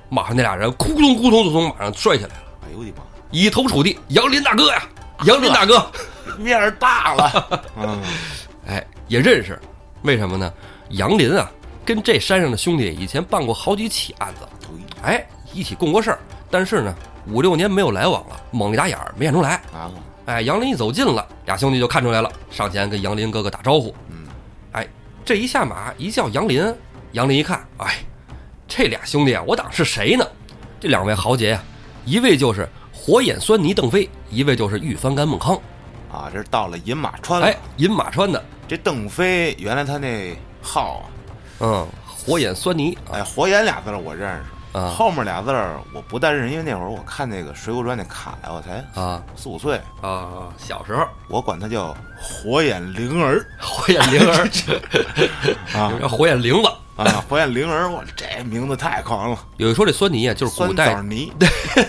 [0.08, 3.98] 马上那俩人咕咚咕咚就从马上摔下来了，哎呦我的妈，以头杵地。
[4.08, 4.82] 杨林大哥呀，
[5.24, 5.84] 杨林大哥，
[6.38, 8.00] 面儿大了， 嗯，
[8.68, 9.60] 哎，也认识，
[10.02, 10.52] 为什么呢？
[10.90, 11.50] 杨林啊，
[11.84, 14.46] 跟这山上的兄弟以前办过好几起案子，
[15.02, 16.94] 哎，一起共过事儿，但是呢，
[17.26, 19.54] 五六年没有来往了，猛一打眼儿没看出来。
[19.72, 19.90] 啊，
[20.26, 23.94] 哎，杨林一走近了，俩兄弟就看出来了，上前跟杨林哥哥打招呼。
[24.08, 24.28] 嗯，
[24.72, 24.86] 哎，
[25.24, 26.72] 这一下马一叫杨林，
[27.12, 27.96] 杨林一看，哎，
[28.68, 30.24] 这俩兄弟啊，我当是谁呢？
[30.78, 31.62] 这两位豪杰呀、
[32.04, 35.60] 一位就是火眼狻猊邓飞，一位就是玉翻干孟康。
[36.10, 37.46] 啊，这是到了饮马川了。
[37.46, 41.04] 哎，饮马川的，这邓飞原来他那号啊，
[41.60, 44.88] 嗯，火眼狻猊啊，哎，火眼俩字我认识，啊。
[44.88, 49.22] 后面俩字儿我不但认识，因为那会儿我看那个《水浒传》那卡呀，我才啊。
[49.36, 51.06] 四五岁，啊，小时候。
[51.28, 53.44] 我管他叫火眼灵儿。
[53.58, 54.48] 火眼灵儿，
[55.78, 56.68] 啊叫 火眼灵子。
[56.94, 60.92] 啊，火眼灵儿，我这名字太狂了，有一说这酸泥啊，就是古代。
[60.94, 61.32] 枣泥，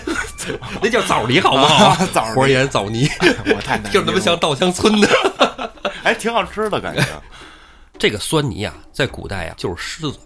[0.80, 1.86] 那叫枣泥，好不好？
[1.92, 2.08] 啊？
[2.12, 2.34] 枣泥。
[2.34, 3.08] 火眼枣泥，
[3.54, 5.70] 我太难听着他妈像稻香村的。
[6.04, 7.02] 哎，挺好吃的感觉，
[7.98, 10.18] 这个酸泥啊，在古代啊就是狮子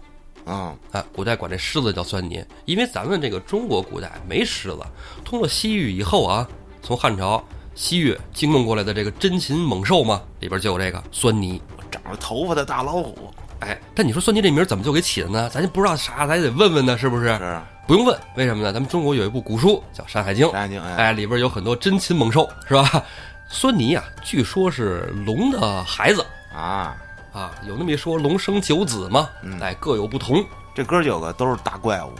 [0.49, 4.79] 嗯啊，古代管这狮子叫酸泥，因为咱们这个中国古代没狮子，
[5.23, 6.47] 通过西域以后啊，
[6.81, 7.43] 从汉朝
[7.75, 11.61] 西域惊动过来的这个珍禽猛兽嘛，里边就有这个狻猊。
[11.91, 15.49] 长着头发的大老虎，哎，但你说酸泥这名儿怎么就给起的呢？
[15.49, 17.27] 咱就不知道啥，咱也得问问呢，是不是？
[17.27, 18.71] 是不用问，为什么呢？
[18.71, 23.03] 咱们中国有一部古书叫《山海经》，山海经，哎，哎，里边有很多珍禽猛兽，是吧？
[23.47, 26.95] 酸泥啊，据说是龙的孩子啊，
[27.33, 30.43] 啊，有那么一说，龙生九子嘛，嗯哎，各有不同。
[30.75, 32.11] 这哥九个都是大怪物，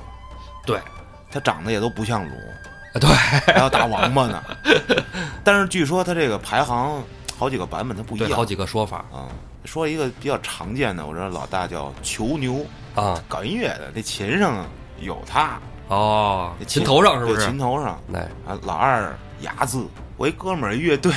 [0.65, 0.79] 对，
[1.31, 2.37] 他长得也都不像龙，
[2.93, 3.09] 啊对，
[3.53, 4.43] 还有大王八呢。
[5.43, 7.01] 但是据说他这个排行
[7.37, 9.29] 好几个版本它不一对，样好几个说法啊。
[9.65, 13.21] 说一个比较常见的，我知道老大叫囚牛，啊。
[13.27, 14.65] 搞音乐的，那琴上
[14.99, 17.57] 有他，哦，那琴头上是不对，是琴？
[17.57, 18.57] 头上哎，啊。
[18.63, 19.85] 老二牙子，
[20.17, 21.13] 我一哥们儿乐队，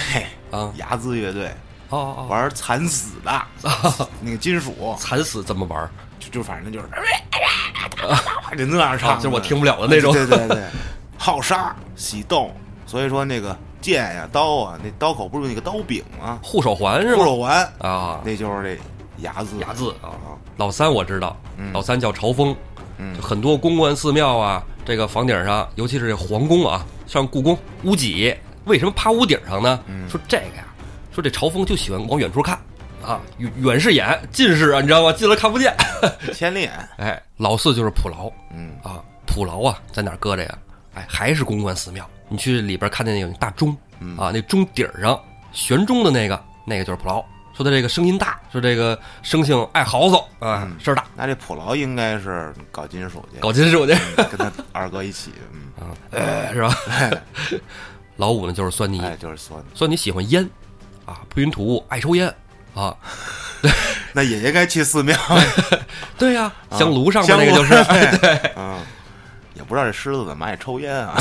[0.51, 1.51] 啊，牙子乐队
[1.93, 3.43] 哦玩惨死的。
[4.21, 5.89] 那个金属，惨死怎么玩？
[6.19, 6.87] 就就反正就是
[8.57, 10.13] 就那样唱就是我听不了的那种。
[10.13, 10.63] 对对对，
[11.19, 12.55] 好杀喜动，
[12.87, 16.39] 所以说那个剑呀、刀啊，那刀口不是有那个刀柄吗？
[16.43, 17.17] 护手环是吗？
[17.19, 18.83] 护手环，啊，那就是这
[19.23, 20.11] 牙字牙字啊。
[20.11, 21.73] 啊，老三我知道，嗯。
[21.73, 22.55] 老三叫朝风，
[22.99, 23.15] 嗯。
[23.17, 29.81] 就很多公观寺庙啊，这个房顶上，尤其是这皇宫啊，像故宫屋脊，为什么趴屋顶上呢？
[29.87, 30.09] 嗯。
[30.09, 30.65] 说这个呀，
[31.13, 32.59] 说这朝风就喜欢往远处看
[33.05, 35.13] 啊，远远视眼，近视啊，你知道吗？
[35.13, 35.75] 近了看不见。
[36.33, 40.59] 千里眼，哎，老四就是普劳嗯啊，普劳啊，在哪儿搁着呀？
[40.95, 42.09] 哎，还是公关寺庙。
[42.29, 45.21] 你去里边看见那个大钟嗯啊，那钟底儿上
[45.53, 47.23] 悬钟的那个，那个就是普劳。
[47.55, 56.75] 说他这个声音大，说这个生性爱嚎嗽啊，嗯声儿大，那这普劳应该是搞金属去，搞金属去跟他二哥一起，嗯， 啊，哎，是吧？
[58.17, 60.49] 老五呢就是酸泥，哎，就是说，酸泥喜欢烟
[61.05, 62.33] 啊，不允吐雾，爱抽烟
[62.75, 62.95] 啊。
[64.13, 65.17] 那也应该去寺庙，
[66.19, 67.71] 对呀、啊香炉上面那个就是。
[68.19, 68.81] 对，嗯，
[69.55, 71.15] 也不知道这狮子怎么爱抽烟啊，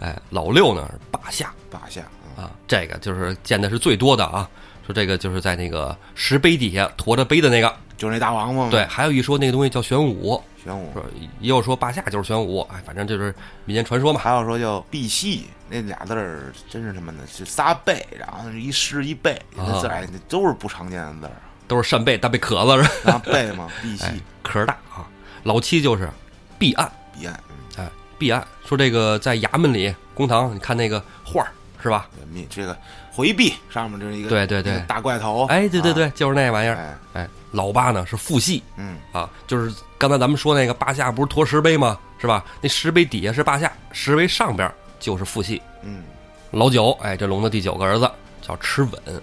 [0.00, 2.00] 哎，老六呢是霸下霸下，
[2.38, 4.48] 嗯啊，这个就是见的是最多的啊。
[4.86, 11.04] 说这个就是在那个石碑底下驮着碑的那个，就是那大王八嘛，对，，还有一说那个东西叫玄武，玄武，说
[11.40, 14.20] 也有说霸下就是玄武，哎，反正就是民间传说嘛。
[14.20, 21.32] 还有说叫碧玺，那俩字儿真是他妈的，是仨贝，然后一狮一贝，那字儿哎，那都是不常见的字儿。
[21.66, 25.08] 都是扇贝大贝壳子是后贝嘛，碧玺 哎，壳儿大啊。
[25.44, 26.10] 老七就是
[26.58, 31.48] 避案，碧案，嗯，哎，避案说这个在衙门里公堂，你看那个画儿
[31.82, 32.08] 是吧？
[32.30, 32.76] 密这个
[33.14, 36.74] 回避上面这是一个对对对大怪头，哎，对对啊，对，就是那玩意儿。
[36.74, 41.96] 哎，哎，老八呢是父系嗯，啊，就是刚才咱们说那个八下不是驮石碑吗？
[42.18, 42.44] 是吧？
[42.60, 45.62] 那石碑底下是八下，石碑上边就是父系。
[45.82, 46.02] 嗯，
[46.50, 48.10] 老九，哎，这龙的第九个儿子
[48.42, 49.22] 叫吃稳，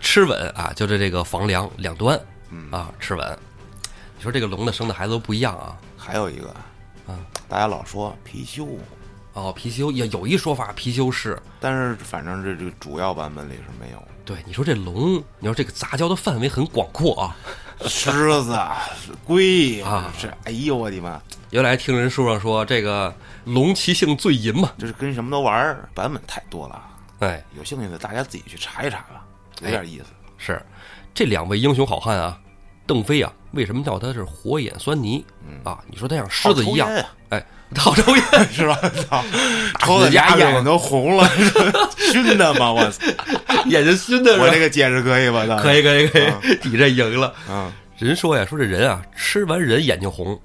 [0.00, 2.18] 吃稳啊，就是这个房梁两端
[2.50, 3.38] 嗯啊，吃稳。
[4.16, 5.76] 你说这个龙的生的孩子都不一样啊。
[5.96, 6.48] 还有一个，
[7.06, 8.66] 啊，大家老说貔貅，
[9.34, 14.02] 哦，貔貅也有一说法，貔貅是但是反正这这个主要版本里是没有。
[14.24, 14.36] 对。
[14.46, 17.36] 你说这龙，你说这个杂交的范围很广阔啊。
[17.88, 18.10] 狮
[18.44, 18.56] 子、
[19.24, 23.12] 龟啊是，哎呦我的妈，原来听人书上说，这个
[23.44, 26.80] 龙其性最淫嘛，就是跟什么都玩儿，版本太多了。
[27.18, 29.24] 哎，有兴趣的大家自己去查一查吧，
[29.62, 30.04] 有点意思。
[30.38, 30.64] 是
[31.12, 32.38] 这两位英雄好汉啊，
[32.86, 35.24] 邓飞啊，为什么叫他是火眼狻猊
[35.64, 35.82] 啊？
[35.88, 36.88] 你说他像狮子一样
[37.30, 37.44] 哎，
[37.76, 38.78] 好抽烟， 是吧？
[39.08, 39.24] 操，
[39.80, 41.28] 抽的俩眼睛都红了，
[42.12, 42.72] 熏的吗？
[42.72, 43.02] 我操！
[43.66, 44.58] 眼睛熏的我这？
[44.58, 45.46] 个解释可以吧？
[45.46, 47.32] 大可以，可以，可啊以，你这赢了。
[47.48, 50.38] 嗯，人说呀，说这人啊，吃完人眼睛红，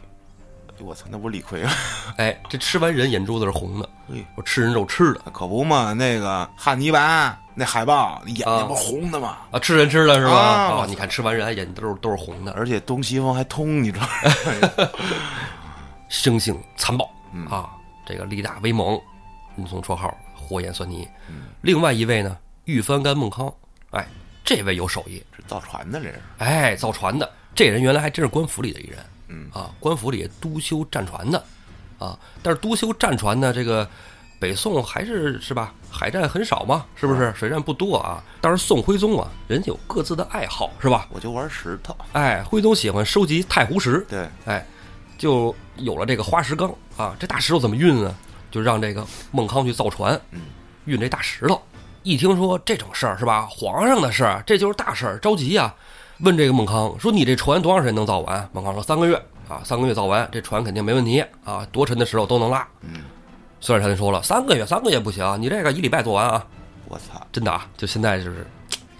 [0.80, 1.72] 我操，那不是李逵吗？
[2.18, 9.38] 哎，这吃完人眼珠子是红的哎，我吃人肉吃的可不嘛，那个汉尼拔那海豹，眼啊睛不红的吗？
[9.52, 10.32] 啊，吃人吃的是吧？
[10.32, 14.88] 啊啊，你看吃完人眼睛都是都是红的，而且东西方还通，你知道吗？
[16.10, 17.46] 生性残暴嗯。
[17.48, 17.72] 啊，
[18.06, 19.00] 这个力大威猛，
[19.58, 21.08] 武松绰号火焰狻猊。
[21.30, 21.44] 嗯。
[21.62, 23.54] 另外一位呢，玉翻干孟康，
[23.92, 24.08] 哎，
[24.44, 29.50] 这位有手艺，这造船的这是，哎，造船的，这人原来还真是官府里的一人，嗯。
[29.54, 31.44] 啊，官府里督修战船的，
[32.00, 33.88] 啊，但是督修战船呢，这个
[34.40, 37.34] 北宋还是是吧，海战很少嘛，是不是？
[37.36, 38.24] 水战不多啊。
[38.40, 41.08] 但是宋徽宗啊，人家有各自的爱好，是吧？
[41.12, 41.98] 我就玩石头。
[42.14, 44.66] 哎，徽宗喜欢收集太湖石，对，哎，
[45.18, 47.16] 就有了这个花石纲啊。
[47.20, 48.14] 这大石头怎么运啊？
[48.50, 50.42] 就让这个孟康去造船，嗯，
[50.86, 51.62] 运这大石头。
[52.04, 55.74] 一听说这种事儿是吧，皇上的事儿，这就是大事儿，着急呀、
[56.20, 63.02] 问这个孟康说：“你这船多长时间能造完？”孟康说：“三个月啊，三个月造完，这船肯定没问题啊，多沉的石头都能拉。”嗯，
[63.60, 66.48] 孙二山说了：“三个月，三个月不行，你这个一礼拜做完啊。”
[66.88, 68.48] 我操，真的啊，就现在就是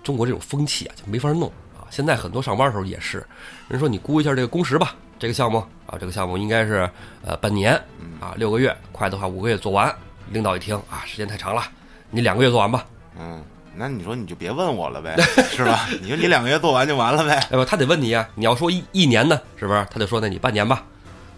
[0.04, 1.88] 中国这种风气啊，就没法弄啊。
[1.90, 3.26] 现在很多上班的时候也是，
[3.70, 6.90] 人说你估一下这个工时吧，这个项目啊，这个项目应该是
[7.26, 7.74] 呃半年
[8.20, 9.94] 啊，六个月，快的话五个月做完。
[10.32, 11.64] 领导一听啊，时间太长了，
[12.10, 12.86] 你两个月做完吧。
[13.18, 13.42] 嗯，
[13.76, 15.16] 那你说你就别问我了呗，
[15.50, 15.88] 是吧？
[16.02, 17.36] 你说你两个月做完就完了呗。
[17.50, 18.28] 哎不，他得问你呀。
[18.36, 19.88] 你要说一一年呢，是不是？
[19.90, 20.84] 他得说那你半年吧。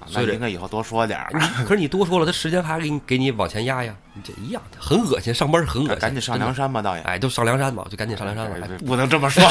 [0.07, 1.29] 所以应该以后多说点儿。
[1.67, 5.31] 可是你多说了，他时间还给你给你往前压呀，你这一样，很恶心。
[5.31, 7.03] 上班是很恶心，赶紧上梁山吧，导演。
[7.03, 8.67] 哎，都上梁山吧，就赶紧上梁山吧。
[8.87, 9.43] 不能这么说。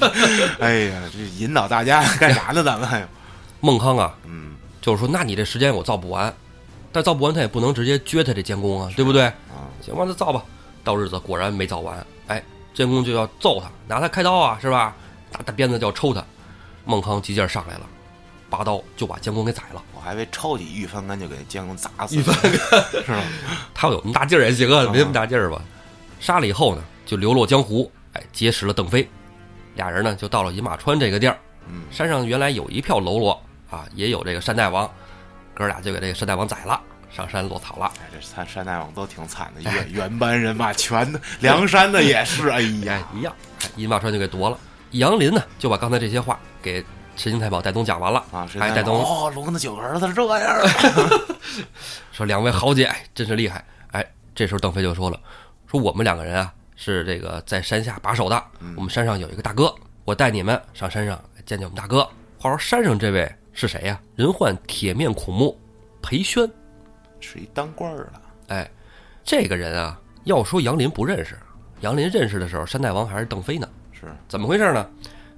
[0.60, 2.62] 哎呀，这引导大家干啥呢？
[2.62, 3.08] 咱们
[3.64, 6.32] 孟康啊，嗯，就是说，那你这时间我造不完，
[6.92, 9.24] 但造不完他也不能直接撅他这监工啊，对不对？
[9.24, 10.44] 啊，行吧，那造吧。
[10.84, 14.94] 到日子果然没造完，哎，监工就要揍他，拿他开刀啊，是吧？
[15.32, 16.22] 拿大鞭子就要抽他。
[16.84, 17.86] 孟康急劲上来了，
[18.50, 19.82] 拔刀就把监工给宰了。
[19.94, 22.52] 我还以为抄起玉翻杆就给监工砸死，玉翻杆
[23.02, 23.22] 是吧？
[23.72, 25.62] 他有那么大劲儿也行啊，没那么大劲儿吧？
[26.20, 29.08] 杀了以后呢，就流落江湖，哎，结识了邓飞，
[29.76, 31.38] 俩人呢就到了饮马川这个地儿。
[31.66, 34.90] 嗯，山上原来有一票喽啰啊，也有这个山大王，
[35.54, 37.92] 哥俩就给这个山大王宰了，上山落草了。
[38.00, 43.34] 哎，这山山大王都挺惨的，原原班人马全的，梁山的也是，哎呀，一样，
[43.76, 44.58] 饮马川就给夺了。
[44.92, 46.84] 杨林呢，就把刚才这些话给
[47.16, 50.56] 神行太保戴宗讲完了啊，哎，戴宗哦，龙的九个儿子这样，
[52.12, 53.64] 说两位豪杰，哎，真是厉害。
[53.90, 55.18] 哎，这时候邓飞就说了，
[55.66, 58.40] 说我们两个人啊是这个在山下把守的，
[58.76, 59.74] 我们山上有一个大哥，
[60.04, 62.08] 我带你们上山上见见我们大哥。
[62.38, 63.98] 话说山上这位是谁呀？
[64.16, 65.56] 人唤铁面孔目，
[66.02, 66.50] 裴宣，
[67.20, 68.12] 是一当官儿的。
[68.48, 68.70] 哎，
[69.24, 71.38] 这个人啊，要说杨林不认识，
[71.80, 73.68] 杨林认识的时候，山大王还是邓飞呢。
[73.92, 74.86] 是怎么回事呢？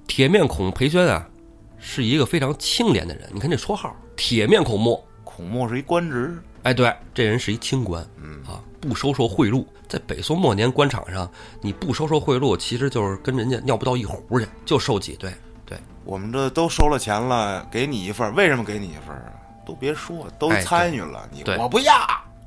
[0.07, 1.29] 铁面孔裴宣啊，
[1.77, 3.29] 是一个非常清廉的人。
[3.31, 6.37] 你看这绰号“铁面孔目孔目”，是一官职。
[6.63, 9.63] 哎，对，这人是一清官，嗯啊，不收受贿赂。
[9.87, 15.15] 在北宋末年官场上，你不收受贿赂，其实就是跟人家尿不到一壶去，就受挤。
[15.15, 15.31] 对
[15.67, 19.33] 对，我们这都收了钱了，给你一份，为什么给你一份啊？
[19.65, 21.93] 都别说，都哎参与了，你对我不要，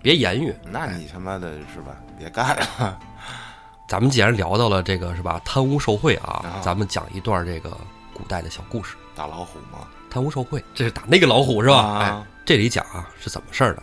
[0.02, 0.54] 别言语。
[0.64, 1.94] 那你他妈的是吧？
[2.18, 2.98] 别干了。
[3.86, 7.76] 咱们既然聊到了这个是吧，贪污受贿啊，啊咱们讲一段这个
[8.14, 8.96] 古代的小故事。
[9.14, 9.86] 打老虎吗？
[10.08, 11.76] 贪污受贿，这是打那个老虎是吧？
[11.76, 13.82] 啊哎，这里讲啊是怎么事儿呢？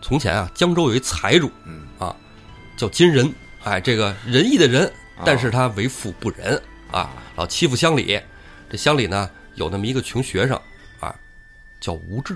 [0.00, 2.16] 从前啊，江州有一财主嗯啊，
[2.76, 4.84] 叫金仁，哎，这个仁义的仁，
[5.16, 8.20] 啊但是他为富不仁啊，老欺负乡里。
[8.72, 10.58] 这乡里呢有那么一个穷学生
[10.98, 11.14] 啊，
[11.78, 12.34] 叫吴志，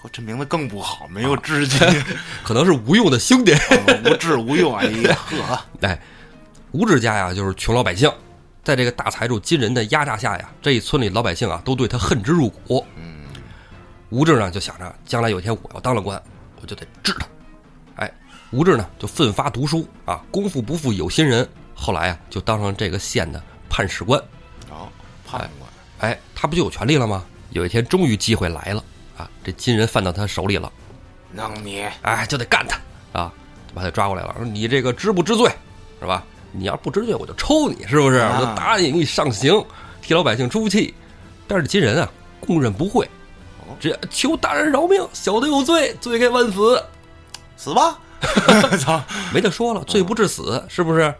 [0.00, 1.84] 我这名字更不好，没有志气，
[2.44, 3.52] 可能是吴用的兄弟。
[4.04, 4.76] 无志无用。
[4.76, 6.00] 哎呀， 呵，哎，
[6.70, 8.08] 吴志家呀就是穷老百姓，
[8.62, 12.86] 在这个大财主金人的压榨下呀，这一村里老百姓啊都对他恨之入骨。
[12.94, 13.24] 嗯，
[14.10, 16.22] 吴志呢就想着，将来有一天我要当了官，
[16.60, 17.26] 我就得治他。
[17.96, 18.12] 哎，
[18.52, 24.22] 吴志呢就奋发读书啊，功夫不负有心人，后来啊就当上这个县的判事官。
[25.30, 25.70] 好，判官，
[26.10, 27.24] 哎，他不就有权利了吗？
[27.50, 28.82] 有一天终于机会来了
[29.16, 30.70] 啊，这金人犯到他手里了，
[31.32, 32.76] 弄你，哎，就得干他
[33.20, 33.32] 啊，
[33.68, 35.48] 就把他抓过来了，说你这个知不知罪，
[36.00, 36.24] 是吧？
[36.52, 38.16] 你要不知罪，我就抽你，是不是？
[38.16, 39.64] 啊我就打你，给你上刑，
[40.02, 40.92] 替老百姓出气。
[41.46, 43.08] 但是这金人啊，供认不讳
[43.60, 46.82] 哦，只求大人饶命，小的有罪，罪该万死，
[47.56, 47.98] 死吧！
[48.78, 49.00] 操，
[49.32, 51.14] 没得说了，罪不至死，是不是？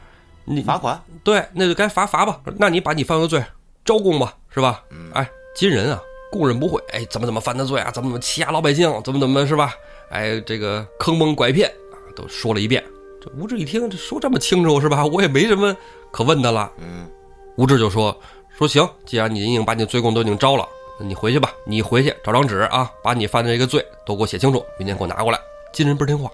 [0.44, 1.00] 你罚款。
[1.22, 2.40] 对，那就该罚罚吧。
[2.56, 3.42] 那你把你犯的罪
[3.84, 4.84] 招供吧，是吧？
[4.90, 7.90] 嗯哎，金人啊，供认不讳，哎，怎么怎么犯的罪啊？
[7.90, 8.90] 怎么怎么欺压老百姓？
[9.04, 9.74] 怎么怎么是吧？
[10.10, 12.84] 哎，这个坑蒙拐骗啊，都说了一遍。
[13.22, 15.04] 这吴志一听，这说这么清楚是吧？
[15.04, 15.76] 我也没什么
[16.10, 16.72] 可问的了。
[16.78, 17.08] 嗯，
[17.56, 18.16] 吴志就说
[18.56, 20.66] 说行，既然你已经把你罪供都已经招了，
[20.98, 25.38] 那你回去吧，你回去找张纸啊，把你犯的这个罪都给我写清楚，明天给我拿过来。
[25.72, 26.30] 金人不听话，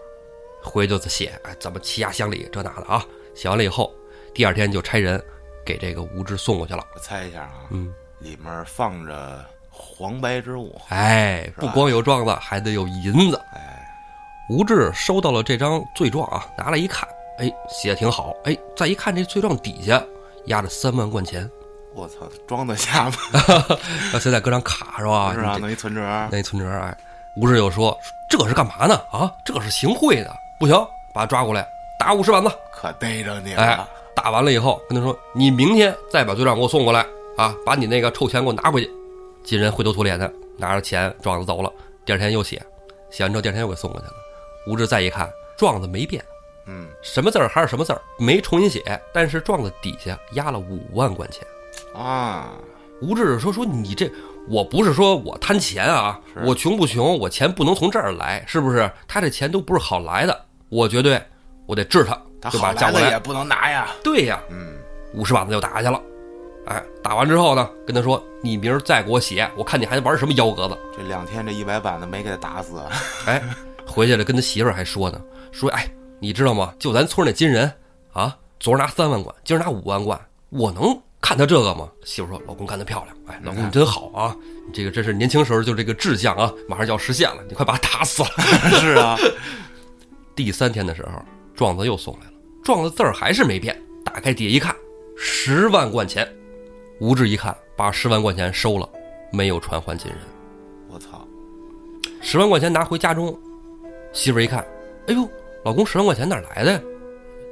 [0.63, 3.05] 回去就写，哎，怎么欺压乡里这那的啊？
[3.35, 3.93] 写完了以后，
[4.33, 5.23] 第二天就差人
[5.67, 6.83] 给这个吴志送过去了。
[6.95, 13.37] 我猜一下啊，嗯，里面放着黄白之物，哎，不光有状子，还得有银子。
[13.53, 13.87] 哎，
[14.49, 17.07] 吴志收到了这张罪状啊，拿来一看，
[17.39, 20.03] 哎，写的挺好，哎，再一看这罪状底下
[20.47, 21.51] 压着三万贯钱，
[21.95, 22.15] 我操，
[22.47, 23.17] 装得下吗？
[24.13, 25.35] 那现在搁张卡是吧？
[25.35, 26.97] 是啊，弄一存折，弄一存折，哎，
[27.37, 27.99] 吴志又说
[28.31, 28.95] 这是干嘛呢？
[29.11, 30.75] 啊，这是行贿的，不行，
[31.13, 31.67] 把他抓过来
[31.99, 32.51] 打五十板子。
[32.73, 37.07] 可逮着你哎了。，打完了以后跟他说，你明天再把罪状给我送过来
[37.37, 38.91] 啊，把你那个臭钱给我拿回去。
[39.45, 41.71] 金人灰头土脸的拿着钱状子走了，
[42.05, 42.61] 第二天又写，
[43.11, 44.13] 写完之后第二天又给送过去了。
[44.67, 46.25] 吴志再一看，状子没变，
[46.67, 51.47] 嗯，什么字儿还是什么字儿，没重新写，但是状子底下压了五万贯钱。
[51.95, 52.55] 啊，
[53.01, 54.11] 吴志说：“说你这，
[54.49, 58.91] 我不是说我贪钱啊，我穷不穷，我钱不能从这儿来，是不是？
[59.07, 61.23] 他这钱都不是好来的，我绝对
[61.67, 63.11] 我得治他，他好把他叫过来。
[63.11, 63.89] 也不能拿呀。
[64.03, 64.75] 对呀，嗯，
[65.15, 66.01] 五十板子就打下去了。
[66.67, 70.77] 哎，打完之后呢，跟他说：你明儿再给我写，我看你还玩什么幺蛾子。
[70.97, 72.81] 这两天这一百板子没给他打死，
[73.27, 73.41] 哎，
[73.87, 75.21] 回去了跟他媳妇儿还说呢，
[75.53, 75.89] 说哎，
[76.19, 76.75] 你知道吗？
[76.79, 77.73] 就咱村那金人
[78.13, 80.21] 啊，昨儿拿三万贯，今儿拿五万贯，
[80.51, 84.37] 我能看他这个吗？”媳妇说：“老公干得漂亮，哎，老公你真好啊，
[84.67, 88.29] 你这个真是年轻时候就这个志向啊，马上就要实现了，你快把他打死了。
[88.81, 89.17] ”是啊，
[90.35, 91.23] 第三天的时候，
[91.55, 92.33] 状子又送来了，
[92.67, 93.81] 状子字儿还是没变。
[94.05, 94.75] 打开底下一看，
[95.17, 96.29] 十万贯钱。
[96.99, 98.89] 吴志一看，把十万贯钱收了，
[99.31, 100.19] 没有传还金人。
[100.89, 101.25] 我操！
[102.21, 103.39] 十万块钱拿回家中，
[104.13, 104.67] 媳妇儿一看，
[105.07, 105.29] 哎呦，
[105.65, 106.81] 老公十万块钱哪来的呀？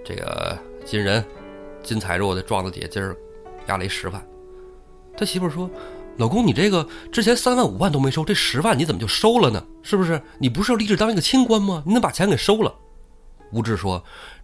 [0.05, 1.25] 这个金人
[1.81, 3.17] 金财肉的撞子底下今儿
[3.69, 4.21] 压了一十万。
[5.17, 5.71] 他媳妇儿说
[6.19, 9.65] ：“老公，你这个之前三万五万都没收，这十万你怎么就收了呢？
[9.81, 10.21] 是不是？
[10.41, 11.85] 你不是要立志当一个清官吗？
[11.87, 12.75] 你怎么把钱给收了？”
[13.53, 14.03] 吴志说：“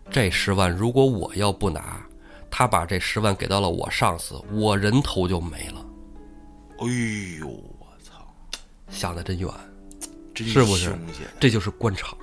[0.08, 2.00] 这十万如果我要不拿。”
[2.52, 5.86] 他把这十万给到了我上司，我人头就没了。
[6.80, 6.86] 哎
[7.38, 8.26] 呦，我操！
[8.90, 9.48] 想的真远，
[10.34, 10.98] 真是不是
[11.38, 12.18] 这就是官场。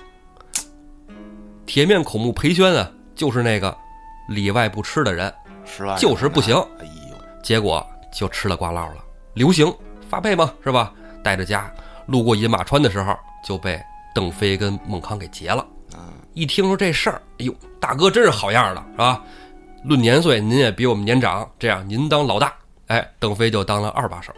[1.64, 3.74] 铁面孔目裴宣啊，就是那个
[4.28, 5.32] 里外不吃的人，
[5.64, 9.02] 十万就是不行哎呦，结果就吃了瓜落了。
[9.32, 9.74] 流行
[10.10, 10.92] 发配嘛，是吧？
[11.24, 11.72] 带着家
[12.06, 13.82] 路过饮马川的时候，就被
[14.14, 15.66] 邓飞跟孟康给劫了。
[15.94, 16.00] 嗯，
[16.34, 19.22] 一听说这事儿，哎呦，大哥真是好样的，是吧？
[19.84, 22.52] 论年岁，您也比我们年长，这样您当老大，
[22.88, 24.32] 哎，邓飞就当了二把手，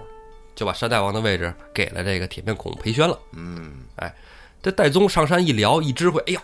[0.54, 3.18] 就把山大王的位置给了这个铁面孔裴宣了。
[3.32, 4.14] 嗯，哎
[4.62, 6.42] 这戴宗上山一聊一知会，哎呀，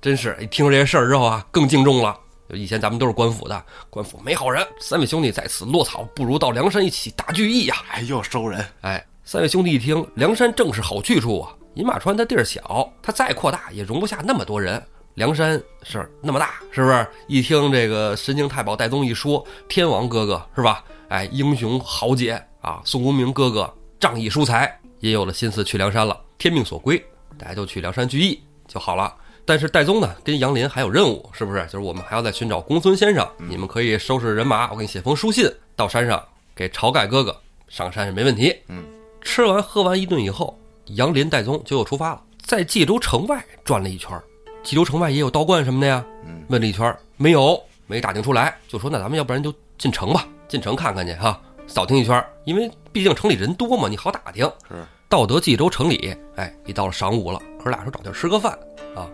[0.00, 2.18] 真是一听说这些事儿之后啊，更敬重了。
[2.48, 11.52] 就以前咱们都是官府的，官府没好人，三位兄弟在此落草，不如到梁山一起大聚义呀、哎，又收人，哎，三位兄弟一听，梁山正是好去处啊！
[11.74, 14.82] 饮马川它地儿小，它再扩大也容不下那么多人。
[15.14, 17.06] 梁山是那么大，是不是？
[17.26, 20.84] 一听这个神经太保戴宗一说，天王哥哥是吧？
[21.08, 26.20] 哎，英雄豪杰啊，宋公明哥哥仗义疏财，也有了心思去梁山了。
[26.38, 27.04] 天命所归，
[27.36, 29.12] 大家就去梁山聚义就好了。
[29.44, 31.64] 但是戴宗呢，跟杨林还有任务，是不是？
[31.64, 36.22] 就是我们还要再寻找公孙先生，你们可以收拾人马，我给你写封书信到山上
[36.54, 38.54] 给晁盖哥哥上山是没问题。
[38.68, 38.84] 嗯，
[39.20, 40.56] 吃完喝完一顿以后，
[40.94, 44.22] 杨林、戴宗就又出发了，在冀州城外转了一圈儿。
[44.62, 54.44] 冀州城外也有道观什么的呀，嗯，问了一圈儿没有，没打听出来，就说那咱们要不然就进城吧，进城看看去哈，扫听一圈儿，因为毕竟城里人多嘛，你好打听。
[54.68, 58.52] 是，到得冀州城里，哎，一到了晌午了，哥俩说找地儿吃个饭
[58.94, 59.08] 啊，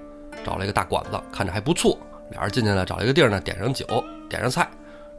[0.45, 1.99] 找了一个大馆子，看着还不错。
[2.31, 3.87] 俩人进去了，找了一个地儿呢，点上酒，
[4.29, 4.69] 点上菜，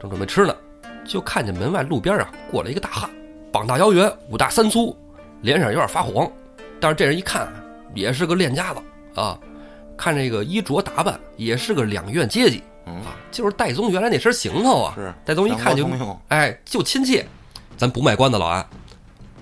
[0.00, 0.54] 正准备吃呢，
[1.06, 3.08] 就看见门外路边啊过来一个大汉，
[3.52, 4.94] 膀大腰圆，五大三粗，
[5.40, 6.30] 脸上有点发黄，
[6.80, 7.48] 但是这人一看
[7.94, 8.80] 也是个练家子
[9.20, 9.38] 啊，
[9.96, 14.94] 看这个衣着打扮也是个两院阶级嗯，啊，就是戴宗原来那身行头啊。
[14.96, 15.88] 是，戴宗一看就
[16.28, 17.26] 哎，就亲切。
[17.76, 18.64] 咱不卖关子，老安，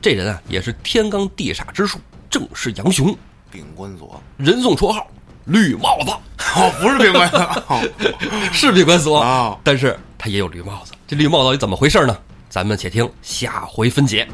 [0.00, 1.98] 这人啊也是天罡地煞之术，
[2.30, 3.16] 正是杨雄，
[3.50, 5.06] 禀官所，人送绰号
[5.44, 6.10] 绿帽子，
[6.56, 7.82] 哦，不是禀官所，
[8.52, 10.92] 是秉关所啊，但是他也有绿帽子。
[11.06, 12.16] 这绿帽到底怎么回事呢？
[12.48, 14.26] 咱们且听下回分解。